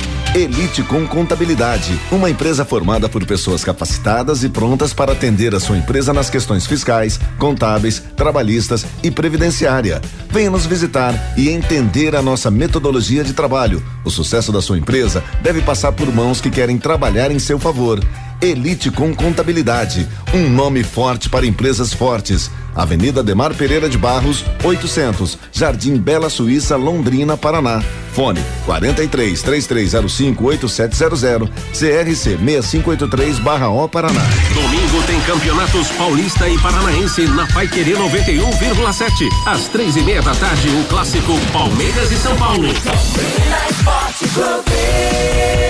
[0.33, 5.77] Elite com Contabilidade, uma empresa formada por pessoas capacitadas e prontas para atender a sua
[5.77, 10.01] empresa nas questões fiscais, contábeis, trabalhistas e previdenciária.
[10.29, 13.83] Venha nos visitar e entender a nossa metodologia de trabalho.
[14.05, 17.99] O sucesso da sua empresa deve passar por mãos que querem trabalhar em seu favor.
[18.41, 22.49] Elite com Contabilidade, um nome forte para empresas fortes.
[22.73, 27.83] Avenida Demar Pereira de Barros, 800, Jardim Bela Suíça, Londrina, Paraná.
[28.13, 34.21] Fone 43 3305 8700 CRC 6583/O Paraná.
[34.53, 39.29] Domingo tem campeonatos paulista e paranaense na Pai Querer 91,7.
[39.45, 42.67] Às três e meia da tarde, o clássico Palmeiras e São Paulo.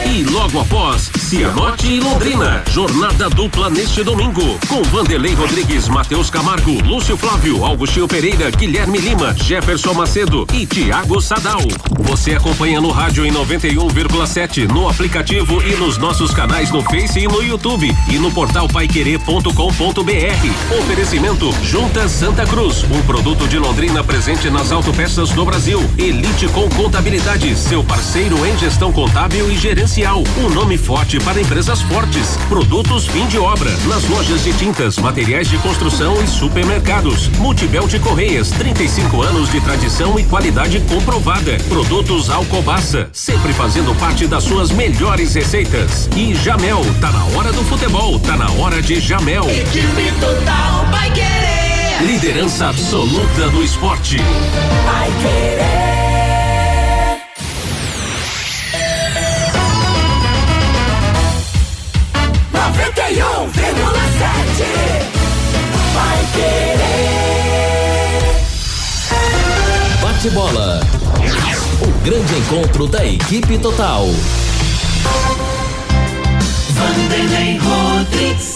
[0.06, 2.64] E logo após, Cianorte e Londrina.
[2.70, 4.60] Jornada dupla neste domingo.
[4.68, 11.22] Com Vanderlei Rodrigues, Matheus Camargo, Lúcio Flávio, Augustinho Pereira, Guilherme Lima, Jefferson Macedo e Tiago
[11.22, 11.62] Sadal.
[12.00, 17.28] Você Acompanha no rádio em 91,7, no aplicativo e nos nossos canais no Face e
[17.28, 20.80] no YouTube e no portal paiquerê.com.br.
[20.80, 25.80] Oferecimento Juntas Santa Cruz, um produto de Londrina presente nas autopeças do Brasil.
[25.98, 30.24] Elite com Contabilidade, seu parceiro em gestão contábil e gerencial.
[30.38, 32.38] Um nome forte para empresas fortes.
[32.50, 37.28] Produtos fim de obra, nas lojas de tintas, materiais de construção e supermercados.
[37.40, 41.58] Multibel de Correias, 35 anos de tradição e qualidade comprovada.
[41.68, 46.08] Produtos Alcobaça, sempre fazendo parte das suas melhores receitas.
[46.16, 49.50] E Jamel, tá na hora do futebol, tá na hora de Jamel.
[49.50, 52.06] Equipe total vai querer.
[52.06, 54.18] Liderança absoluta no esporte.
[54.18, 55.92] Vai querer.
[63.12, 63.22] 91,7
[65.94, 66.82] vai querer.
[70.02, 71.01] Bate bola.
[72.04, 74.06] Grande encontro da equipe total.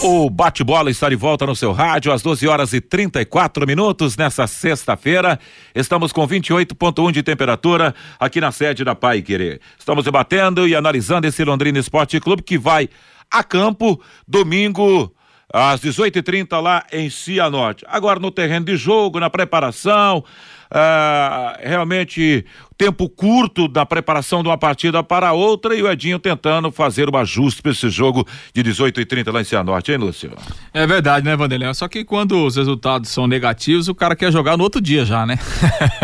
[0.02, 4.48] O bate-bola está de volta no seu rádio às 12 horas e 34 minutos nessa
[4.48, 5.38] sexta-feira.
[5.72, 9.60] Estamos com 28,1 de temperatura aqui na sede da Pai Querer.
[9.78, 12.88] Estamos debatendo e analisando esse Londrina Esporte Clube que vai
[13.30, 15.14] a campo domingo
[15.52, 17.84] às 18h30 lá em Cianorte.
[17.88, 20.24] Agora no terreno de jogo, na preparação,
[20.70, 22.44] ah, realmente
[22.76, 27.16] tempo curto da preparação de uma partida para outra e o Edinho tentando fazer um
[27.16, 30.30] ajuste para esse jogo de 18 e 30 lá em Cianorte, hein, Lúcio?
[30.74, 31.72] É verdade, né, Vanderlei?
[31.74, 35.24] Só que quando os resultados são negativos, o cara quer jogar no outro dia já,
[35.24, 35.38] né?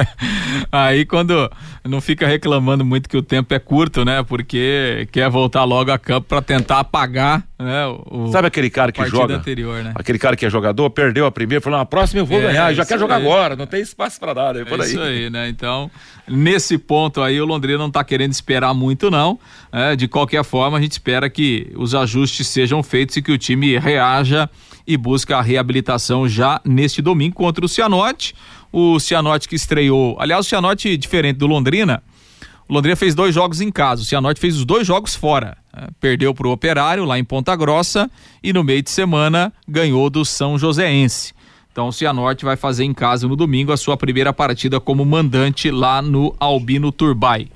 [0.73, 1.51] Aí quando
[1.85, 4.23] não fica reclamando muito que o tempo é curto, né?
[4.23, 7.87] Porque quer voltar logo a campo para tentar apagar, né?
[7.87, 9.37] O, Sabe aquele cara que joga?
[9.37, 9.93] Anterior, né?
[9.95, 12.73] Aquele cara que é jogador, perdeu a primeira, falou: na próxima eu vou É, ganhar,
[12.73, 15.49] já quer jogar agora, não tem espaço para nada, é É isso aí, né?
[15.49, 15.91] Então,
[16.27, 19.39] nesse ponto aí, o Londrina não tá querendo esperar muito, não.
[19.71, 23.39] É, de qualquer forma, a gente espera que os ajustes sejam feitos e que o
[23.39, 24.49] time reaja
[24.87, 28.35] e busque a reabilitação já neste domingo contra o Cianorte.
[28.73, 30.17] O Cianorte que estreou.
[30.19, 32.03] Aliás, o Cianorte, diferente do Londrina,
[32.69, 34.03] o Londrina fez dois jogos em casa.
[34.03, 35.57] O Cianorte fez os dois jogos fora.
[35.77, 35.89] né?
[36.01, 38.11] Perdeu para o Operário lá em Ponta Grossa
[38.43, 41.35] e no meio de semana ganhou do São Joséense.
[41.73, 45.71] Então o Cianorte vai fazer em casa no domingo a sua primeira partida como mandante
[45.71, 47.49] lá no Albino Turbay.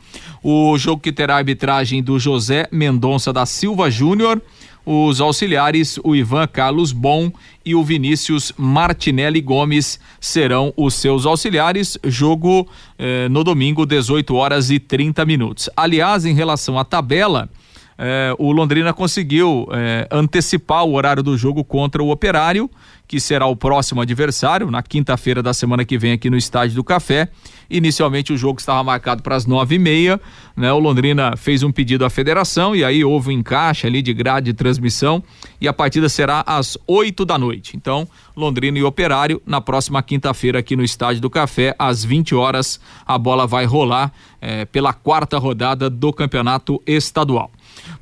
[0.43, 4.41] O jogo que terá a arbitragem do José Mendonça da Silva Júnior,
[4.87, 7.31] os auxiliares, o Ivan Carlos Bom
[7.65, 11.99] e o Vinícius Martinelli Gomes serão os seus auxiliares.
[12.05, 15.69] Jogo eh, no domingo, 18 horas e 30 minutos.
[15.77, 17.51] Aliás, em relação à tabela,
[17.99, 22.71] eh, o Londrina conseguiu eh, antecipar o horário do jogo contra o Operário,
[23.09, 26.85] que será o próximo adversário, na quinta-feira da semana que vem aqui no Estádio do
[26.85, 27.29] Café.
[27.71, 30.21] Inicialmente o jogo estava marcado para as nove e meia,
[30.57, 30.73] né?
[30.73, 34.47] O Londrina fez um pedido à federação e aí houve um encaixe ali de grade
[34.47, 35.23] de transmissão
[35.61, 37.77] e a partida será às oito da noite.
[37.77, 42.81] Então, Londrina e Operário na próxima quinta-feira aqui no Estádio do Café, às 20 horas,
[43.07, 47.51] a bola vai rolar eh, pela quarta rodada do Campeonato Estadual.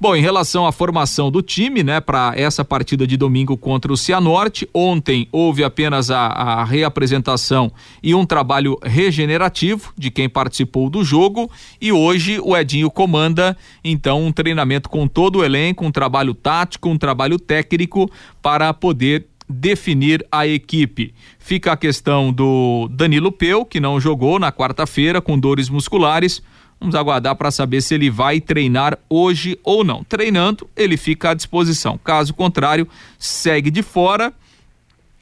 [0.00, 3.96] Bom, em relação à formação do time, né, para essa partida de domingo contra o
[3.96, 11.04] Cianorte, ontem houve apenas a, a reapresentação e um trabalho regenerativo de quem participou do
[11.04, 16.34] jogo e hoje o Edinho comanda então um treinamento com todo o elenco, um trabalho
[16.34, 18.10] tático, um trabalho técnico
[18.42, 21.14] para poder definir a equipe.
[21.38, 26.42] Fica a questão do Danilo Peu, que não jogou na quarta-feira com dores musculares.
[26.80, 30.04] Vamos aguardar para saber se ele vai treinar hoje ou não.
[30.04, 31.98] Treinando, ele fica à disposição.
[32.02, 32.86] Caso contrário,
[33.18, 34.32] segue de fora.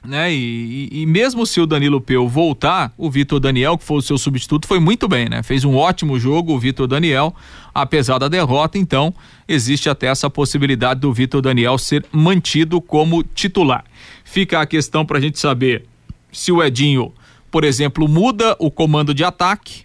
[0.05, 0.35] Né?
[0.35, 4.03] E, e- e mesmo se o Danilo Peu voltar, o Vitor Daniel, que foi o
[4.03, 5.45] seu substituto, foi muito bem, né?
[5.45, 7.33] Fez um ótimo jogo o Vitor Daniel,
[7.73, 9.15] apesar da derrota, então
[9.47, 13.85] existe até essa possibilidade do Vitor Daniel ser mantido como titular.
[14.25, 15.85] Fica a questão para a gente saber
[16.33, 17.13] se o Edinho,
[17.49, 19.85] por exemplo, muda o comando de ataque.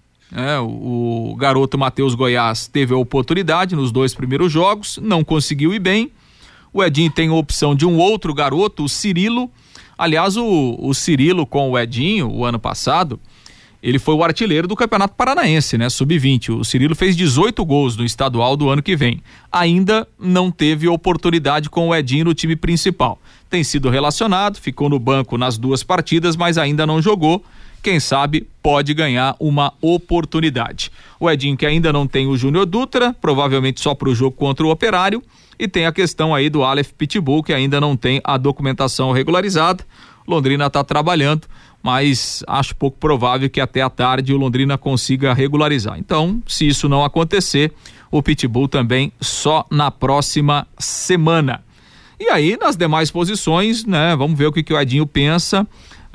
[0.59, 5.79] O, o garoto Matheus Goiás teve a oportunidade nos dois primeiros jogos, não conseguiu ir
[5.79, 6.11] bem.
[6.73, 9.49] O Edinho tem a opção de um outro garoto, o Cirilo.
[9.97, 13.19] Aliás, o, o Cirilo com o Edinho, o ano passado,
[13.81, 15.89] ele foi o artilheiro do Campeonato Paranaense, né?
[15.89, 16.59] Sub-20.
[16.59, 19.21] O Cirilo fez 18 gols no estadual do ano que vem.
[19.51, 23.19] Ainda não teve oportunidade com o Edinho no time principal.
[23.49, 27.43] Tem sido relacionado, ficou no banco nas duas partidas, mas ainda não jogou.
[27.81, 30.91] Quem sabe pode ganhar uma oportunidade.
[31.19, 34.65] O Edinho, que ainda não tem o Júnior Dutra, provavelmente só para o jogo contra
[34.65, 35.23] o Operário.
[35.59, 39.83] E tem a questão aí do Aleph Pitbull, que ainda não tem a documentação regularizada.
[40.27, 41.47] Londrina está trabalhando,
[41.81, 45.97] mas acho pouco provável que até a tarde o Londrina consiga regularizar.
[45.97, 47.71] Então, se isso não acontecer,
[48.11, 51.63] o Pitbull também só na próxima semana.
[52.19, 54.15] E aí, nas demais posições, né?
[54.15, 55.67] Vamos ver o que, que o Edinho pensa.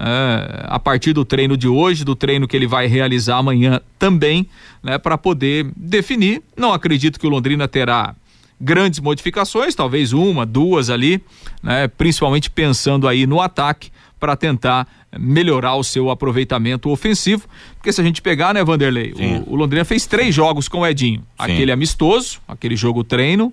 [0.05, 4.49] É, a partir do treino de hoje, do treino que ele vai realizar amanhã também,
[4.83, 6.43] né, para poder definir.
[6.57, 8.13] Não acredito que o Londrina terá
[8.61, 11.23] grandes modificações, talvez uma, duas ali,
[11.63, 17.47] né, principalmente pensando aí no ataque para tentar melhorar o seu aproveitamento ofensivo.
[17.77, 20.87] Porque se a gente pegar, né, Vanderlei, o, o, Londrina fez três jogos com o
[20.87, 21.21] Edinho.
[21.21, 21.25] Sim.
[21.39, 23.53] Aquele amistoso, aquele jogo treino,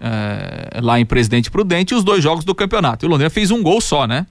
[0.00, 3.04] é, lá em Presidente Prudente, e os dois jogos do campeonato.
[3.04, 4.26] E o Londrina fez um gol só, né?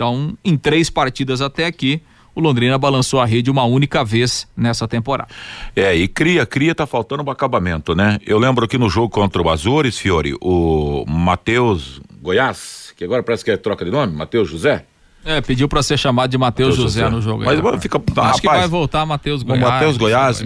[0.00, 2.00] Então, em três partidas até aqui,
[2.34, 5.28] o Londrina balançou a rede uma única vez nessa temporada.
[5.76, 8.18] É, e cria, cria, tá faltando um acabamento, né?
[8.24, 13.44] Eu lembro que no jogo contra o Azores, Fiore, o Matheus Goiás, que agora parece
[13.44, 14.86] que é troca de nome, Matheus José,
[15.24, 17.44] é, pediu para ser chamado de Matheus José, José, no jogo.
[17.44, 19.62] Mas aí, fica, Acho rapaz, que vai voltar Matheus Goiás.
[19.62, 20.42] O Matheus Goiás,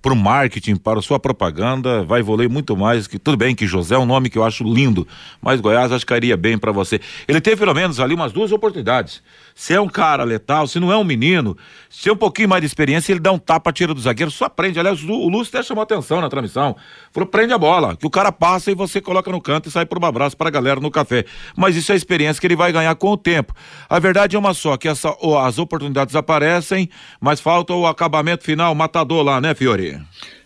[0.00, 3.06] para o marketing, para sua propaganda, vai evoluir muito mais.
[3.06, 5.06] que Tudo bem que José é um nome que eu acho lindo,
[5.42, 7.00] mas Goiás acho que iria bem para você.
[7.26, 9.20] Ele teve pelo menos ali umas duas oportunidades
[9.54, 11.56] se é um cara letal, se não é um menino,
[11.88, 14.48] se é um pouquinho mais de experiência, ele dá um tapa, tira do zagueiro, só
[14.48, 14.80] prende.
[14.80, 16.74] Aliás, o Lúcio até chamou atenção na transmissão.
[17.12, 19.86] Falou, prende a bola, que o cara passa e você coloca no canto e sai
[19.86, 21.24] por um abraço para a galera no café.
[21.56, 23.54] Mas isso é a experiência que ele vai ganhar com o tempo.
[23.88, 25.14] A verdade é uma só, que essa,
[25.46, 26.90] as oportunidades aparecem,
[27.20, 30.00] mas falta o acabamento final, matador lá, né, Fiori?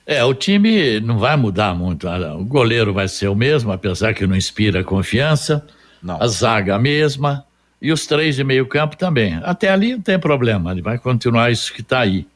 [0.06, 2.06] É, o time não vai mudar muito.
[2.08, 5.66] O goleiro vai ser o mesmo, apesar que não inspira confiança.
[6.02, 6.22] Não.
[6.22, 7.44] A zaga a mesma
[7.80, 9.40] e os três de meio campo também.
[9.42, 12.26] Até ali não tem problema, ele vai continuar isso que está aí.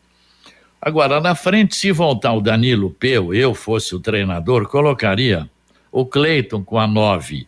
[0.81, 5.49] Agora, na frente, se voltar o Danilo Peu, eu fosse o treinador, colocaria
[5.93, 7.47] o Cleiton com a nove.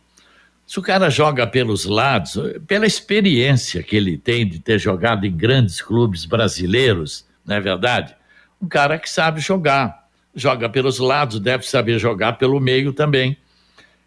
[0.66, 5.36] Se o cara joga pelos lados, pela experiência que ele tem de ter jogado em
[5.36, 8.14] grandes clubes brasileiros, não é verdade?
[8.60, 10.04] Um cara que sabe jogar.
[10.34, 13.36] Joga pelos lados, deve saber jogar pelo meio também.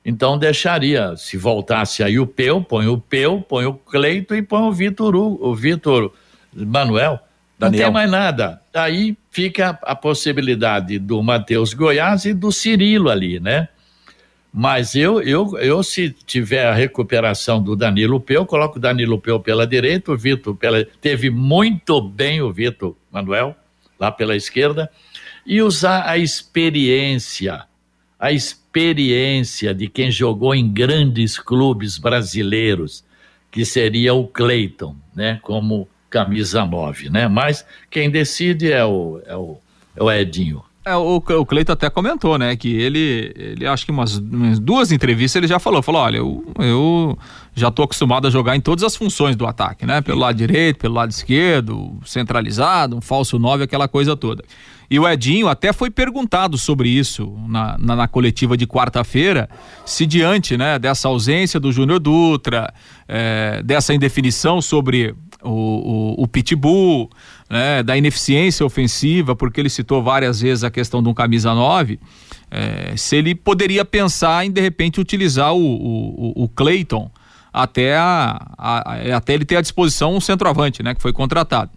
[0.07, 4.61] Então deixaria, se voltasse aí o Peu, põe o Peu, põe o Cleito e põe
[4.61, 6.13] o Vitor o Vitor
[6.53, 7.19] Manuel.
[7.59, 7.87] Não Daniel.
[7.87, 8.61] tem mais nada.
[8.73, 13.67] Aí fica a possibilidade do Matheus Goiás e do Cirilo ali, né?
[14.53, 19.41] Mas eu, eu, eu, se tiver a recuperação do Danilo Peu, coloco o Danilo Peu
[19.41, 20.85] pela direita, o Vitor pela.
[21.01, 23.53] Teve muito bem o Vitor Manuel,
[23.99, 24.89] lá pela esquerda,
[25.45, 27.65] e usar a experiência,
[28.17, 33.03] a experiência experiência de quem jogou em grandes clubes brasileiros,
[33.49, 37.27] que seria o Cleiton, né, como camisa 9, né?
[37.27, 39.57] Mas quem decide é o, é o,
[39.95, 40.63] é o Edinho.
[40.85, 45.35] É, o, o até comentou, né, que ele, ele acho que umas, umas, duas entrevistas
[45.35, 47.17] ele já falou, falou, olha, eu, eu
[47.53, 50.77] já tô acostumado a jogar em todas as funções do ataque, né, pelo lado direito,
[50.77, 54.45] pelo lado esquerdo, centralizado, um falso 9, aquela coisa toda.
[54.89, 59.49] E o Edinho até foi perguntado sobre isso na, na, na coletiva de quarta-feira,
[59.85, 62.73] se diante né, dessa ausência do Júnior Dutra,
[63.07, 65.13] é, dessa indefinição sobre
[65.43, 67.09] o, o, o Pitbull,
[67.49, 71.99] né, da ineficiência ofensiva, porque ele citou várias vezes a questão de um camisa 9,
[72.49, 77.11] é, se ele poderia pensar em de repente utilizar o, o, o Clayton
[77.51, 81.71] até, a, a, até ele ter à disposição um centroavante, né, que foi contratado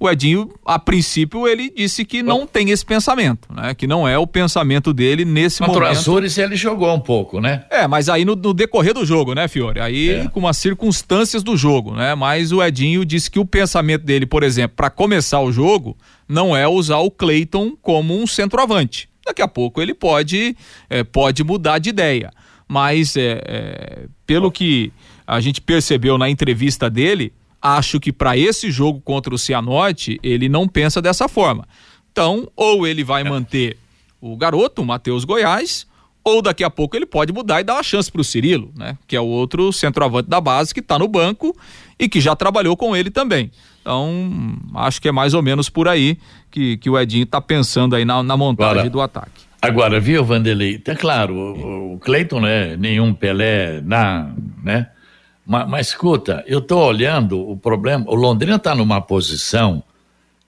[0.00, 3.74] o Edinho, a princípio, ele disse que não tem esse pensamento, né?
[3.74, 5.88] Que não é o pensamento dele nesse Contra momento.
[5.88, 7.64] Contra Azures ele jogou um pouco, né?
[7.68, 9.80] É, mas aí no, no decorrer do jogo, né, Fiore?
[9.80, 10.28] Aí é.
[10.28, 12.14] com as circunstâncias do jogo, né?
[12.14, 15.96] Mas o Edinho disse que o pensamento dele, por exemplo, para começar o jogo,
[16.28, 19.08] não é usar o Cleiton como um centroavante.
[19.26, 20.56] Daqui a pouco ele pode,
[20.88, 22.30] é, pode mudar de ideia.
[22.68, 24.92] Mas é, é pelo que
[25.26, 30.48] a gente percebeu na entrevista dele, Acho que para esse jogo contra o Cianorte, ele
[30.48, 31.66] não pensa dessa forma.
[32.12, 33.76] Então, ou ele vai manter
[34.20, 35.86] o garoto, o Matheus Goiás,
[36.24, 38.98] ou daqui a pouco ele pode mudar e dar uma chance para o Cirilo, né?
[39.06, 41.56] Que é o outro centroavante da base que está no banco
[41.98, 43.50] e que já trabalhou com ele também.
[43.80, 46.18] Então, acho que é mais ou menos por aí
[46.50, 49.44] que, que o Edinho está pensando aí na, na montagem agora, do ataque.
[49.62, 50.80] Agora, viu, Vanderlei?
[50.84, 54.30] É claro, o, o Cleiton não é nenhum Pelé, na,
[54.62, 54.88] né?
[55.48, 58.04] Mas, mas escuta, eu estou olhando o problema.
[58.06, 59.82] O Londrina está numa posição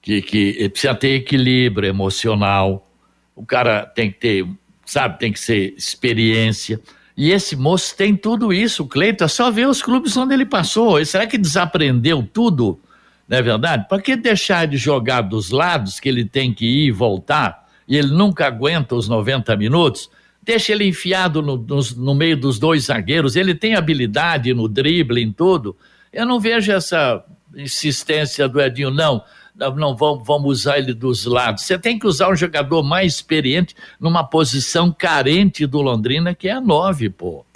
[0.02, 2.86] que, que precisa ter equilíbrio emocional.
[3.34, 4.46] O cara tem que ter,
[4.84, 6.78] sabe, tem que ser experiência.
[7.16, 9.24] E esse moço tem tudo isso, o Cleiton.
[9.24, 11.02] É só ver os clubes onde ele passou.
[11.02, 12.78] Será que desaprendeu tudo?
[13.26, 13.86] Não é verdade?
[13.88, 17.66] Para que deixar de jogar dos lados que ele tem que ir e voltar?
[17.88, 20.10] E ele nunca aguenta os 90 minutos?
[20.50, 25.22] Deixa ele enfiado no, no, no, meio dos dois zagueiros, ele tem habilidade no drible,
[25.22, 25.76] em tudo.
[26.12, 27.24] Eu não vejo essa
[27.54, 29.22] insistência do Edinho, não,
[29.54, 31.62] não, vamos, vamos usar ele dos lados.
[31.62, 36.52] Você tem que usar um jogador mais experiente numa posição carente do Londrina, que é
[36.52, 37.46] a nove, pô.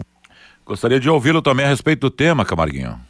[0.65, 3.01] Gostaria de ouvi-lo também a respeito do tema, Camarguinho.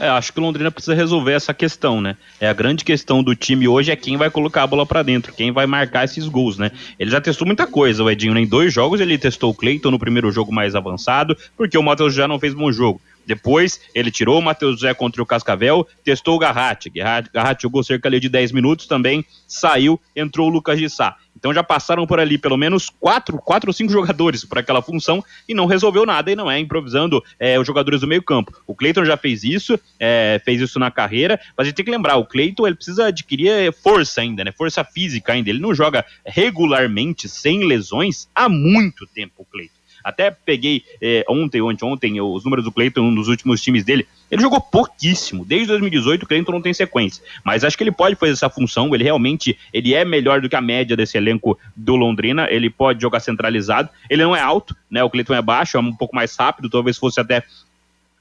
[0.00, 2.16] É, acho que o Londrina precisa resolver essa questão, né?
[2.40, 5.30] É a grande questão do time hoje é quem vai colocar a bola para dentro,
[5.30, 6.72] quem vai marcar esses gols, né?
[6.98, 8.40] Ele já testou muita coisa, o Edinho, né?
[8.40, 12.14] Em dois jogos ele testou o Cleiton no primeiro jogo mais avançado, porque o Matheus
[12.14, 12.98] já não fez bom jogo.
[13.26, 16.90] Depois, ele tirou o Matheus José contra o Cascavel, testou o Garratti.
[16.90, 21.16] Garratti jogou cerca ali de 10 minutos também, saiu, entrou o Lucas Gissá.
[21.40, 25.24] Então já passaram por ali pelo menos quatro, quatro ou cinco jogadores para aquela função
[25.48, 28.52] e não resolveu nada e não é improvisando é, os jogadores do meio campo.
[28.66, 31.90] O Cleiton já fez isso, é, fez isso na carreira, mas a gente tem que
[31.90, 34.52] lembrar, o Cleiton ele precisa adquirir força ainda, né?
[34.52, 35.48] Força física ainda.
[35.48, 39.79] Ele não joga regularmente, sem lesões, há muito tempo o Cleiton.
[40.02, 44.06] Até peguei é, ontem, ontem, ontem, os números do Cleiton, um dos últimos times dele.
[44.30, 45.44] Ele jogou pouquíssimo.
[45.44, 47.22] Desde 2018 o Cleiton não tem sequência.
[47.44, 48.94] Mas acho que ele pode fazer essa função.
[48.94, 52.46] Ele realmente ele é melhor do que a média desse elenco do Londrina.
[52.50, 53.88] Ele pode jogar centralizado.
[54.08, 55.02] Ele não é alto, né?
[55.02, 56.70] O Cleiton é baixo, é um pouco mais rápido.
[56.70, 57.42] Talvez fosse até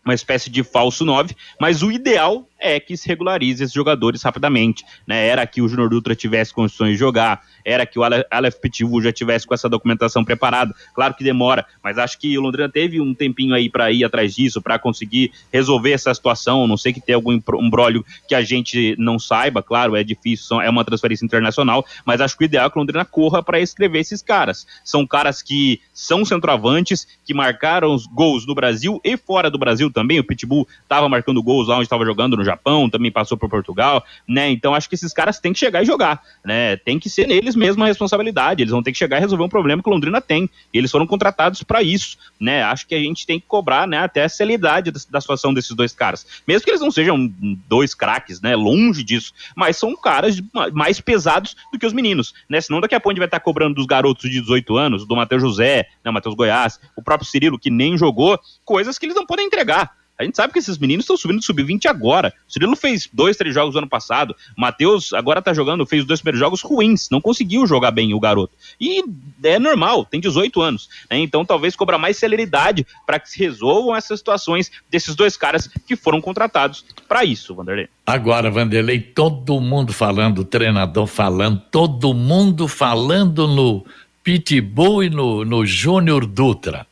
[0.03, 4.83] uma espécie de falso 9, mas o ideal é que se regularize esses jogadores rapidamente,
[5.07, 5.27] né?
[5.27, 9.13] Era que o Júnior Dutra tivesse condições de jogar, era que o Aleph Pitbull já
[9.13, 10.75] tivesse com essa documentação preparada.
[10.93, 14.35] Claro que demora, mas acho que o Londrina teve um tempinho aí para ir atrás
[14.35, 16.67] disso, para conseguir resolver essa situação.
[16.67, 20.69] Não sei que tem algum embrólio que a gente não saiba, claro, é difícil, é
[20.69, 23.99] uma transferência internacional, mas acho que o ideal é que o Londrina corra para escrever
[23.99, 24.67] esses caras.
[24.83, 29.88] São caras que são centroavantes, que marcaram os gols no Brasil e fora do Brasil
[29.91, 30.19] também.
[30.19, 34.03] O Pitbull estava marcando gols lá onde estava jogando no Japão, também passou por Portugal,
[34.27, 34.49] né?
[34.49, 36.75] Então acho que esses caras têm que chegar e jogar, né?
[36.77, 38.61] Tem que ser neles mesmo a responsabilidade.
[38.61, 40.49] Eles vão ter que chegar e resolver um problema que Londrina tem.
[40.73, 42.63] E eles foram contratados para isso, né?
[42.63, 45.93] Acho que a gente tem que cobrar, né, até a celeridade da situação desses dois
[45.93, 46.25] caras.
[46.47, 47.31] Mesmo que eles não sejam
[47.67, 48.55] dois craques, né?
[48.55, 50.41] Longe disso, mas são caras
[50.73, 52.59] mais pesados do que os meninos, né?
[52.61, 55.05] Senão daqui a pouco a gente vai estar tá cobrando dos garotos de 18 anos,
[55.05, 59.15] do Matheus José, né, Matheus Goiás, o próprio Cirilo que nem jogou, coisas que eles
[59.15, 59.78] não podem entregar.
[60.19, 62.33] A gente sabe que esses meninos estão subindo do sub-20 agora.
[62.45, 64.35] O Cirilo fez dois, três jogos no ano passado.
[64.57, 67.09] Matheus agora tá jogando, fez dois primeiros jogos ruins.
[67.09, 68.51] Não conseguiu jogar bem o garoto.
[68.81, 69.01] E
[69.41, 70.89] é normal, tem 18 anos.
[71.09, 71.19] Né?
[71.19, 75.95] Então talvez cobrar mais celeridade para que se resolvam essas situações desses dois caras que
[75.95, 77.87] foram contratados para isso, Vanderlei.
[78.05, 83.85] Agora, Vanderlei, todo mundo falando, treinador falando, todo mundo falando no
[84.21, 86.85] Pitbull e no, no Júnior Dutra.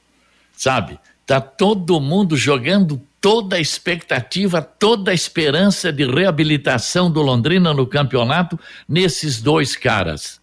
[0.54, 0.98] Sabe?
[1.26, 7.86] Tá todo mundo jogando toda a expectativa, toda a esperança de reabilitação do Londrina no
[7.88, 10.39] campeonato nesses dois caras.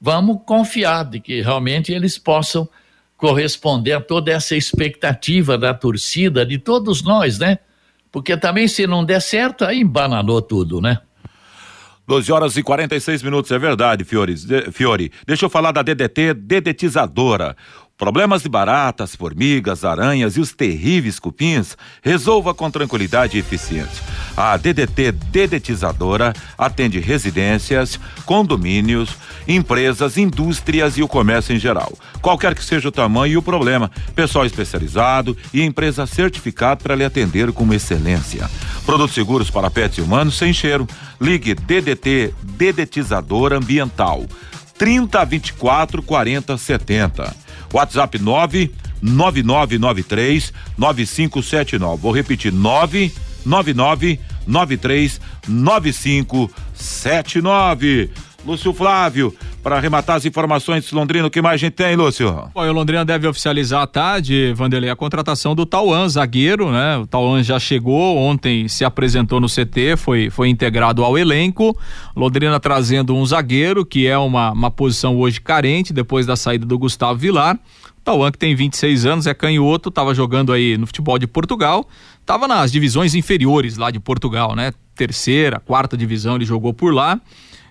[0.00, 2.68] Vamos confiar de que realmente eles possam
[3.16, 7.58] corresponder a toda essa expectativa da torcida, de todos nós, né?
[8.12, 11.00] Porque também se não der certo, aí embananou tudo, né?
[12.06, 14.36] 12 horas e 46 minutos, é verdade, Fiore.
[14.70, 15.10] Fiore.
[15.26, 17.56] Deixa eu falar da DDT Dedetizadora.
[17.98, 24.04] Problemas de baratas, formigas, aranhas e os terríveis cupins, resolva com tranquilidade e eficiência.
[24.36, 29.16] A DDT Dedetizadora atende residências, condomínios,
[29.48, 31.90] empresas, indústrias e o comércio em geral.
[32.20, 37.04] Qualquer que seja o tamanho e o problema, pessoal especializado e empresa certificada para lhe
[37.04, 38.50] atender com excelência.
[38.84, 40.86] Produtos seguros para pets e humanos sem cheiro.
[41.18, 44.26] Ligue DDT Dedetizadora Ambiental
[44.76, 47.45] 30 24 40 70.
[47.72, 52.00] WhatsApp 99993 9579.
[52.00, 58.10] Vou repetir: 99993 9579.
[58.46, 59.34] Lúcio Flávio,
[59.66, 62.30] para arrematar as informações de Londrina, o que mais a gente tem, Lúcio?
[62.54, 66.98] Bom, o Londrina deve oficializar à tarde, Vanderlei, a contratação do Tauan, zagueiro, né?
[66.98, 71.76] O Tauan já chegou, ontem se apresentou no CT, foi, foi integrado ao elenco.
[72.14, 76.78] Londrina trazendo um zagueiro, que é uma, uma posição hoje carente, depois da saída do
[76.78, 77.58] Gustavo Vilar.
[78.04, 81.88] Tauan, que tem 26 anos, é canhoto, estava jogando aí no futebol de Portugal,
[82.20, 84.72] estava nas divisões inferiores lá de Portugal, né?
[84.94, 87.20] Terceira, quarta divisão, ele jogou por lá.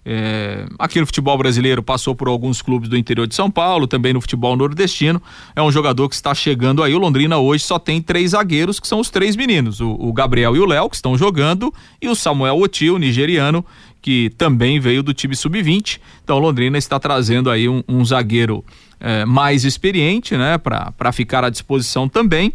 [0.08, 4.14] É, aqui no futebol brasileiro passou por alguns clubes do interior de São Paulo, também
[4.14, 5.20] no futebol nordestino.
[5.56, 6.94] É um jogador que está chegando aí.
[6.94, 10.56] O Londrina hoje só tem três zagueiros, que são os três meninos: o, o Gabriel
[10.56, 13.66] e o Léo, que estão jogando, e o Samuel Otil, nigeriano,
[14.00, 16.00] que também veio do time sub-20.
[16.24, 18.64] Então, Londrina está trazendo aí um, um zagueiro
[19.00, 22.54] é, mais experiente, né, para ficar à disposição também.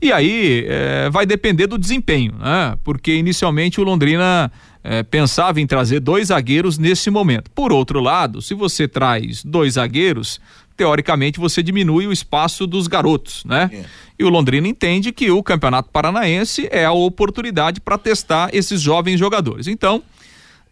[0.00, 2.76] E aí é, vai depender do desempenho, né?
[2.84, 4.50] Porque inicialmente o Londrina
[4.84, 7.50] é, pensava em trazer dois zagueiros nesse momento.
[7.50, 10.40] Por outro lado, se você traz dois zagueiros,
[10.76, 13.70] teoricamente você diminui o espaço dos garotos, né?
[13.72, 13.84] É.
[14.18, 19.18] E o Londrina entende que o Campeonato Paranaense é a oportunidade para testar esses jovens
[19.18, 19.66] jogadores.
[19.66, 20.02] Então,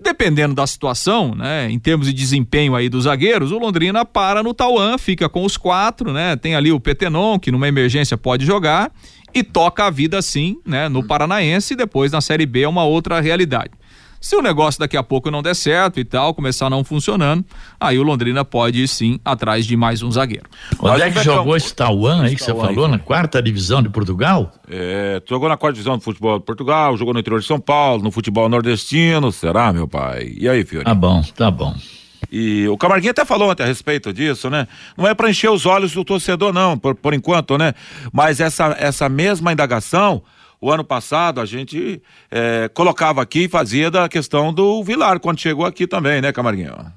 [0.00, 4.54] dependendo da situação, né, em termos de desempenho aí dos zagueiros, o Londrina para no
[4.54, 6.36] Tauan, fica com os quatro, né?
[6.36, 8.90] Tem ali o Petenon, que numa emergência pode jogar,
[9.32, 12.84] e toca a vida assim, né, no Paranaense, e depois na Série B é uma
[12.84, 13.70] outra realidade.
[14.20, 17.42] Se o negócio daqui a pouco não der certo e tal, começar não funcionando,
[17.80, 20.44] aí o Londrina pode ir sim atrás de mais um zagueiro.
[20.78, 24.52] Onde é que jogou esse Tauan aí que você falou, na quarta divisão de Portugal?
[24.68, 28.02] É, jogou na quarta divisão do futebol de Portugal, jogou no interior de São Paulo,
[28.02, 30.34] no futebol nordestino, será, meu pai?
[30.36, 30.84] E aí, Fiori?
[30.84, 31.74] Tá bom, tá bom.
[32.30, 34.68] E o Camarguinho até falou ontem a respeito disso, né?
[34.98, 37.72] Não é para encher os olhos do torcedor, não, por, por enquanto, né?
[38.12, 40.22] Mas essa, essa mesma indagação
[40.60, 45.40] o ano passado a gente é, colocava aqui e fazia da questão do Vilar quando
[45.40, 46.92] chegou aqui também, né, Camarguinho?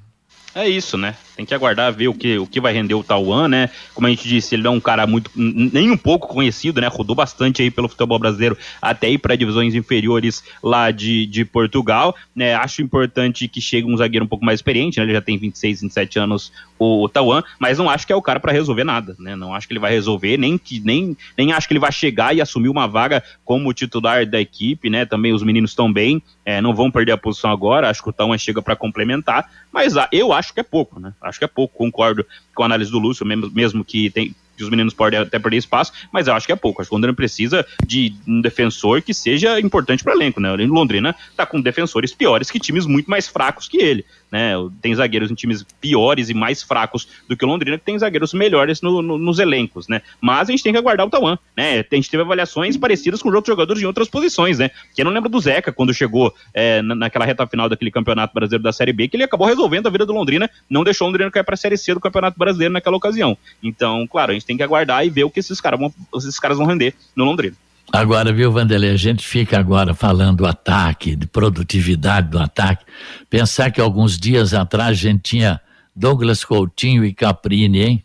[0.55, 1.15] É isso, né?
[1.35, 3.69] Tem que aguardar ver o que, o que vai render o Tauan, né?
[3.93, 6.87] Como a gente disse, ele não é um cara muito, nem um pouco conhecido, né?
[6.87, 12.15] Rodou bastante aí pelo futebol brasileiro, até ir para divisões inferiores lá de, de Portugal,
[12.35, 12.53] né?
[12.53, 15.05] Acho importante que chegue um zagueiro um pouco mais experiente, né?
[15.05, 18.21] Ele já tem 26, 27 anos, o, o Tauan, mas não acho que é o
[18.21, 19.35] cara para resolver nada, né?
[19.35, 22.35] Não acho que ele vai resolver, nem que nem, nem acho que ele vai chegar
[22.35, 25.05] e assumir uma vaga como titular da equipe, né?
[25.05, 28.13] Também os meninos estão bem, é, não vão perder a posição agora, acho que o
[28.13, 31.13] Tauan chega para complementar, mas ah, eu acho que é pouco, né?
[31.23, 34.63] Acho que é pouco, concordo com a análise do Lúcio, mesmo, mesmo que tem, que
[34.63, 36.81] os meninos podem até perder espaço, mas eu acho que é pouco.
[36.81, 40.51] Acho que o Londrina precisa de um defensor que seja importante para o elenco, né?
[40.51, 44.53] O Londrina tá com defensores piores que times muito mais fracos que ele, né?
[44.81, 48.33] Tem zagueiros em times piores e mais fracos do que o Londrina, que tem zagueiros
[48.33, 50.01] melhores no, no, nos elencos, né?
[50.19, 51.85] Mas a gente tem que aguardar o Tauan, né?
[51.89, 54.71] A gente teve avaliações parecidas com outros jogadores em outras posições, né?
[54.95, 58.73] Quem não lembra do Zeca quando chegou é, naquela reta final daquele Campeonato Brasileiro da
[58.73, 61.43] Série B, que ele acabou resolvendo a vida do Londrina, não deixou o Londrina cair
[61.43, 63.37] para a Série C do Campeonato Brasileiro naquela ocasião.
[63.61, 66.39] Então, claro, a gente tem que aguardar e ver o que esses caras vão, esses
[66.39, 67.55] caras vão render no Londrina.
[67.91, 72.85] Agora, viu, Vanderlei, a gente fica agora falando do ataque, de produtividade do ataque.
[73.29, 75.61] Pensar que alguns dias atrás a gente tinha
[75.95, 78.03] Douglas Coutinho e Caprini, hein?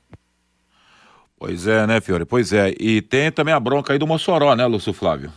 [1.38, 2.24] Pois é, né, Fiore?
[2.24, 2.74] Pois é.
[2.78, 5.32] E tem também a bronca aí do Mossoró, né, Lúcio Flávio?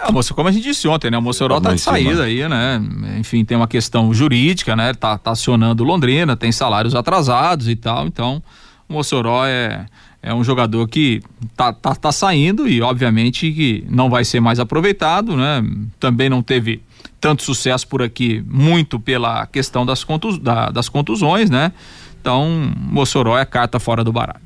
[0.00, 1.16] É, moço, como a gente disse ontem, né?
[1.16, 2.82] O Mossoró tá de saída aí, né?
[3.16, 4.92] Enfim, tem uma questão jurídica, né?
[4.92, 8.42] Tá, tá acionando Londrina, tem salários atrasados e tal, então
[8.88, 9.86] o Mossoró é,
[10.24, 11.20] é um jogador que
[11.54, 15.62] tá, tá, tá saindo e obviamente que não vai ser mais aproveitado, né?
[16.00, 16.80] Também não teve
[17.20, 21.72] tanto sucesso por aqui, muito pela questão das, contus, da, das contusões, né?
[22.18, 24.40] Então, Mossoró é carta fora do baralho.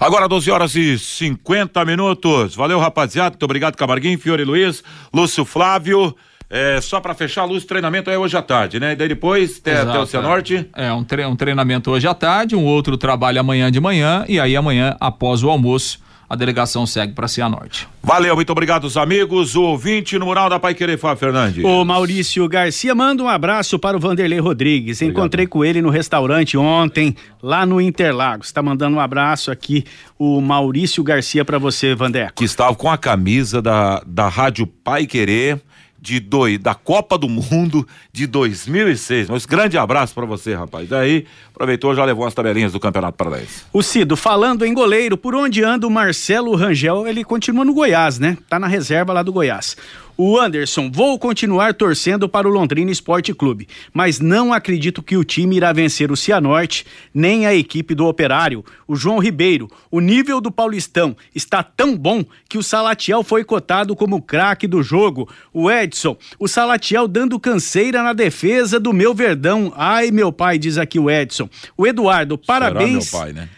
[0.00, 2.54] Agora 12 horas e 50 minutos.
[2.54, 3.32] Valeu, rapaziada.
[3.32, 4.82] Muito obrigado, Camarguinho, Fiore Luiz,
[5.12, 6.16] Lúcio Flávio.
[6.54, 8.92] É, só para fechar a luz, treinamento é hoje à tarde, né?
[8.92, 10.68] E daí depois até, até o Cianorte.
[10.76, 14.22] É, é um, tre um treinamento hoje à tarde, um outro trabalho amanhã de manhã
[14.28, 15.98] e aí amanhã, após o almoço,
[16.28, 17.88] a delegação segue para Cianorte.
[18.02, 19.54] Valeu, muito obrigado, os amigos.
[19.54, 21.64] O ouvinte no mural da Pai Querer, Fábio Fernandes.
[21.64, 24.98] O Maurício Garcia manda um abraço para o Vanderlei Rodrigues.
[24.98, 25.18] Obrigado.
[25.18, 28.48] Encontrei com ele no restaurante ontem, lá no Interlagos.
[28.48, 29.84] Está mandando um abraço aqui,
[30.18, 32.34] o Maurício Garcia, para você, Vandeco.
[32.34, 35.62] Que estava com a camisa da, da Rádio Pai Querer
[36.02, 39.30] de dois, da Copa do Mundo de 2006.
[39.30, 40.88] Mas grande abraço para você, rapaz.
[40.88, 41.24] Daí,
[41.54, 43.62] aproveitou, já levou as tabelinhas do Campeonato Paranaense.
[43.72, 47.06] O Cido, falando em goleiro, por onde anda o Marcelo Rangel?
[47.06, 48.36] Ele continua no Goiás, né?
[48.48, 49.76] Tá na reserva lá do Goiás.
[50.16, 55.24] O Anderson, vou continuar torcendo para o Londrina Esporte Clube, mas não acredito que o
[55.24, 56.84] time irá vencer o Cianorte,
[57.14, 58.64] nem a equipe do Operário.
[58.86, 63.96] O João Ribeiro, o nível do Paulistão está tão bom que o Salatiel foi cotado
[63.96, 65.28] como craque do jogo.
[65.52, 69.72] O Edson, o Salatiel dando canseira na defesa do meu Verdão.
[69.76, 71.48] Ai, meu pai, diz aqui o Edson.
[71.76, 73.06] O Eduardo, parabéns.
[73.06, 73.48] Será meu pai, né?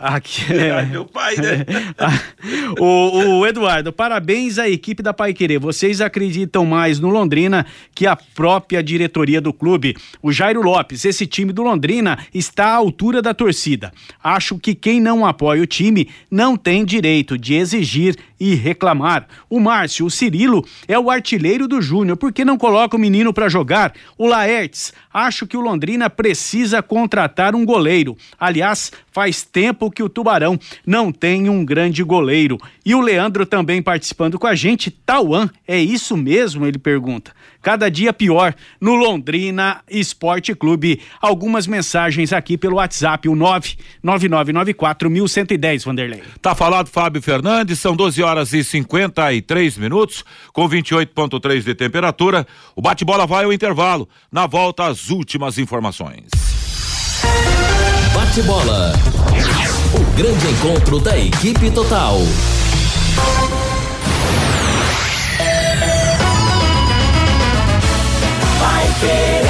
[0.00, 0.82] Aqui, é.
[0.86, 1.66] meu pai, né?
[2.80, 5.58] o, o, Eduardo, parabéns à equipe da Pai Querer.
[5.58, 9.94] Vocês acreditam mais no Londrina que a própria diretoria do clube.
[10.22, 13.92] O Jairo Lopes, esse time do Londrina está à altura da torcida.
[14.24, 19.28] Acho que quem não apoia o time não tem direito de exigir e reclamar.
[19.50, 22.16] O Márcio, o Cirilo, é o artilheiro do Júnior.
[22.16, 23.92] Por que não coloca o menino para jogar?
[24.16, 28.16] O Laertes, acho que o Londrina precisa contratar um goleiro.
[28.38, 32.58] Aliás, faz tempo que o Tubarão não tem um grande goleiro.
[32.84, 34.90] E o Leandro também participando com a gente.
[34.90, 36.66] Tauan, é isso mesmo?
[36.66, 37.32] Ele pergunta
[37.62, 41.00] cada dia pior no Londrina Esporte Clube.
[41.20, 46.22] Algumas mensagens aqui pelo WhatsApp, o 99994110, Vanderlei.
[46.40, 52.46] Tá falado, Fábio Fernandes, são 12 horas e 53 minutos, com 28,3 de temperatura.
[52.74, 54.08] O bate-bola vai ao intervalo.
[54.32, 56.30] Na volta, as últimas informações.
[58.14, 58.92] Bate bola.
[59.66, 59.69] O
[60.22, 62.18] grande encontro da equipe total.
[68.58, 69.49] Vai querer.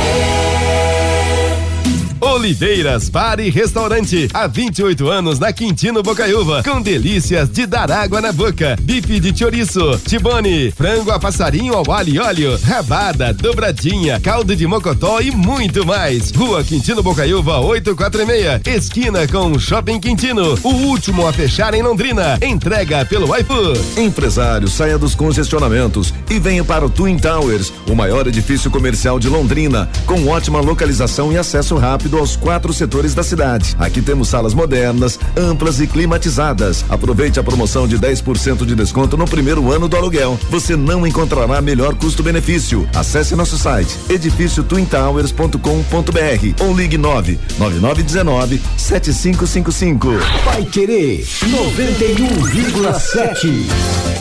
[2.30, 4.28] Oliveiras Bar e Restaurante.
[4.32, 6.62] Há 28 anos na Quintino Bocaiúva.
[6.62, 8.76] Com delícias de dar água na boca.
[8.80, 14.64] Bife de chouriço, tibone, frango a passarinho ao alho e óleo, rabada, dobradinha, caldo de
[14.64, 16.30] mocotó e muito mais.
[16.30, 18.60] Rua Quintino Bocaiúva 846.
[18.64, 20.56] Esquina com Shopping Quintino.
[20.62, 22.38] O último a fechar em Londrina.
[22.40, 23.80] Entrega pelo iFood.
[24.00, 29.28] Empresário, saia dos congestionamentos e venha para o Twin Towers, o maior edifício comercial de
[29.28, 33.76] Londrina, com ótima localização e acesso rápido aos quatro setores da cidade.
[33.78, 36.84] Aqui temos salas modernas, amplas e climatizadas.
[36.88, 40.38] Aproveite a promoção de 10% de desconto no primeiro ano do aluguel.
[40.50, 42.86] Você não encontrará melhor custo-benefício.
[42.94, 50.08] Acesse nosso site edifício twintowers.com.br ou ligue 9 9919 7555.
[50.44, 53.64] Vai querer 91,7.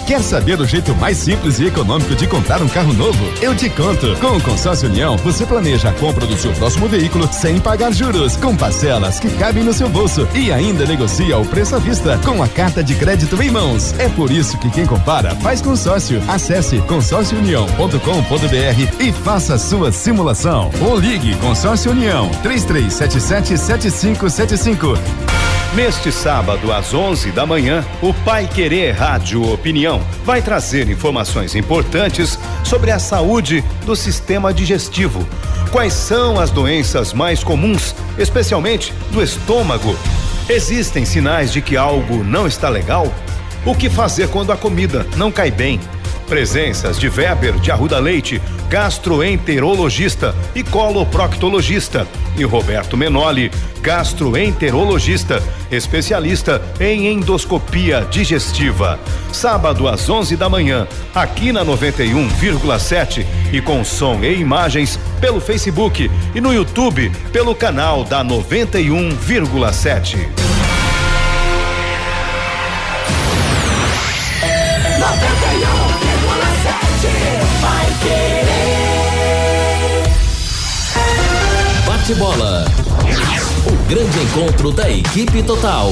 [0.08, 3.24] Quer saber o jeito mais simples e econômico de comprar um carro novo?
[3.42, 4.16] Eu te conto.
[4.20, 8.36] Com o Consórcio União, você planeja a compra do seu próximo veículo sem pagar juros,
[8.36, 12.42] com parcelas que cabem no seu bolso e ainda negocia o preço à vista com
[12.42, 13.94] a carta de crédito em mãos.
[14.00, 16.22] É por isso que quem compara faz consórcio.
[16.28, 20.72] Acesse consórciounião.com.br e faça sua simulação.
[20.82, 25.29] Ou ligue Consórcio União 3377 7575.
[25.76, 32.40] Neste sábado, às 11 da manhã, o Pai Querer Rádio Opinião vai trazer informações importantes
[32.66, 35.26] sobre a saúde do sistema digestivo.
[35.72, 39.96] Quais são as doenças mais comuns, especialmente do estômago?
[40.50, 43.06] Existem sinais de que algo não está legal?
[43.64, 45.80] O que fazer quando a comida não cai bem?
[46.30, 52.08] Presenças de Weber de Arruda Leite, gastroenterologista e coloproctologista,
[52.38, 53.52] e Roberto Menoli,
[53.82, 59.00] gastroenterologista, especialista em endoscopia digestiva.
[59.34, 66.10] Sábado às 11 da manhã, aqui na 91,7 e com som e imagens pelo Facebook
[66.36, 69.30] e no YouTube pelo canal da 91,7.
[69.30, 70.49] 91,7.
[82.10, 82.66] Bate bola.
[83.68, 85.92] O grande encontro da equipe total.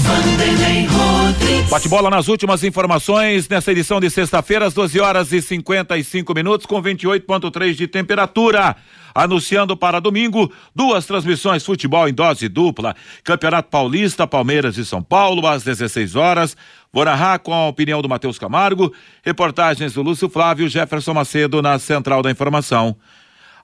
[0.00, 1.70] Vanderlei Rodrigues.
[1.70, 6.66] Bate bola nas últimas informações nessa edição de sexta-feira, às 12 horas e 55 minutos,
[6.66, 8.74] com 28,3 de temperatura.
[9.14, 15.46] Anunciando para domingo duas transmissões: futebol em dose dupla, Campeonato Paulista, Palmeiras e São Paulo,
[15.46, 16.56] às 16 horas.
[16.92, 18.92] Narrar com a opinião do Matheus Camargo,
[19.22, 22.96] reportagens do Lúcio Flávio Jefferson Macedo na Central da Informação.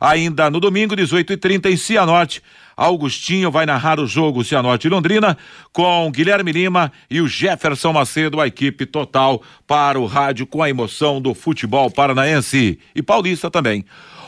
[0.01, 2.43] Ainda no domingo, 18h30, em Cianorte,
[2.75, 5.37] Augustinho vai narrar o jogo Cianorte e Londrina
[5.71, 10.71] com Guilherme Lima e o Jefferson Macedo, a equipe total para o rádio com a
[10.71, 13.85] emoção do futebol paranaense e paulista também.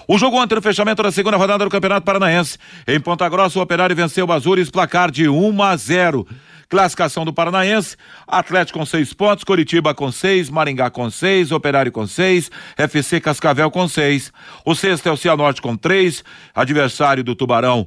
[0.07, 2.59] O jogo ontem no fechamento da segunda rodada do Campeonato Paranaense.
[2.87, 6.27] Em Ponta Grossa, o Operário venceu o Azures, placar de 1 a 0.
[6.73, 12.07] Classificação do Paranaense, Atlético com seis pontos, Coritiba com seis, Maringá com seis, Operário com
[12.07, 14.33] seis, FC Cascavel com seis.
[14.65, 17.87] O sexto é o Cianorte com três, adversário do Tubarão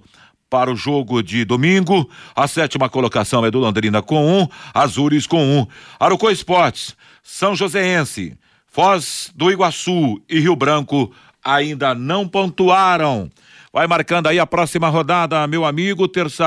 [0.51, 2.07] para o jogo de domingo.
[2.35, 5.65] A sétima colocação é do Londrina com um, Azures com um.
[5.99, 11.11] Arucô Esportes, São Joséense, Foz do Iguaçu e Rio Branco
[11.43, 13.31] ainda não pontuaram.
[13.75, 16.45] Vai marcando aí a próxima rodada, meu amigo, terça,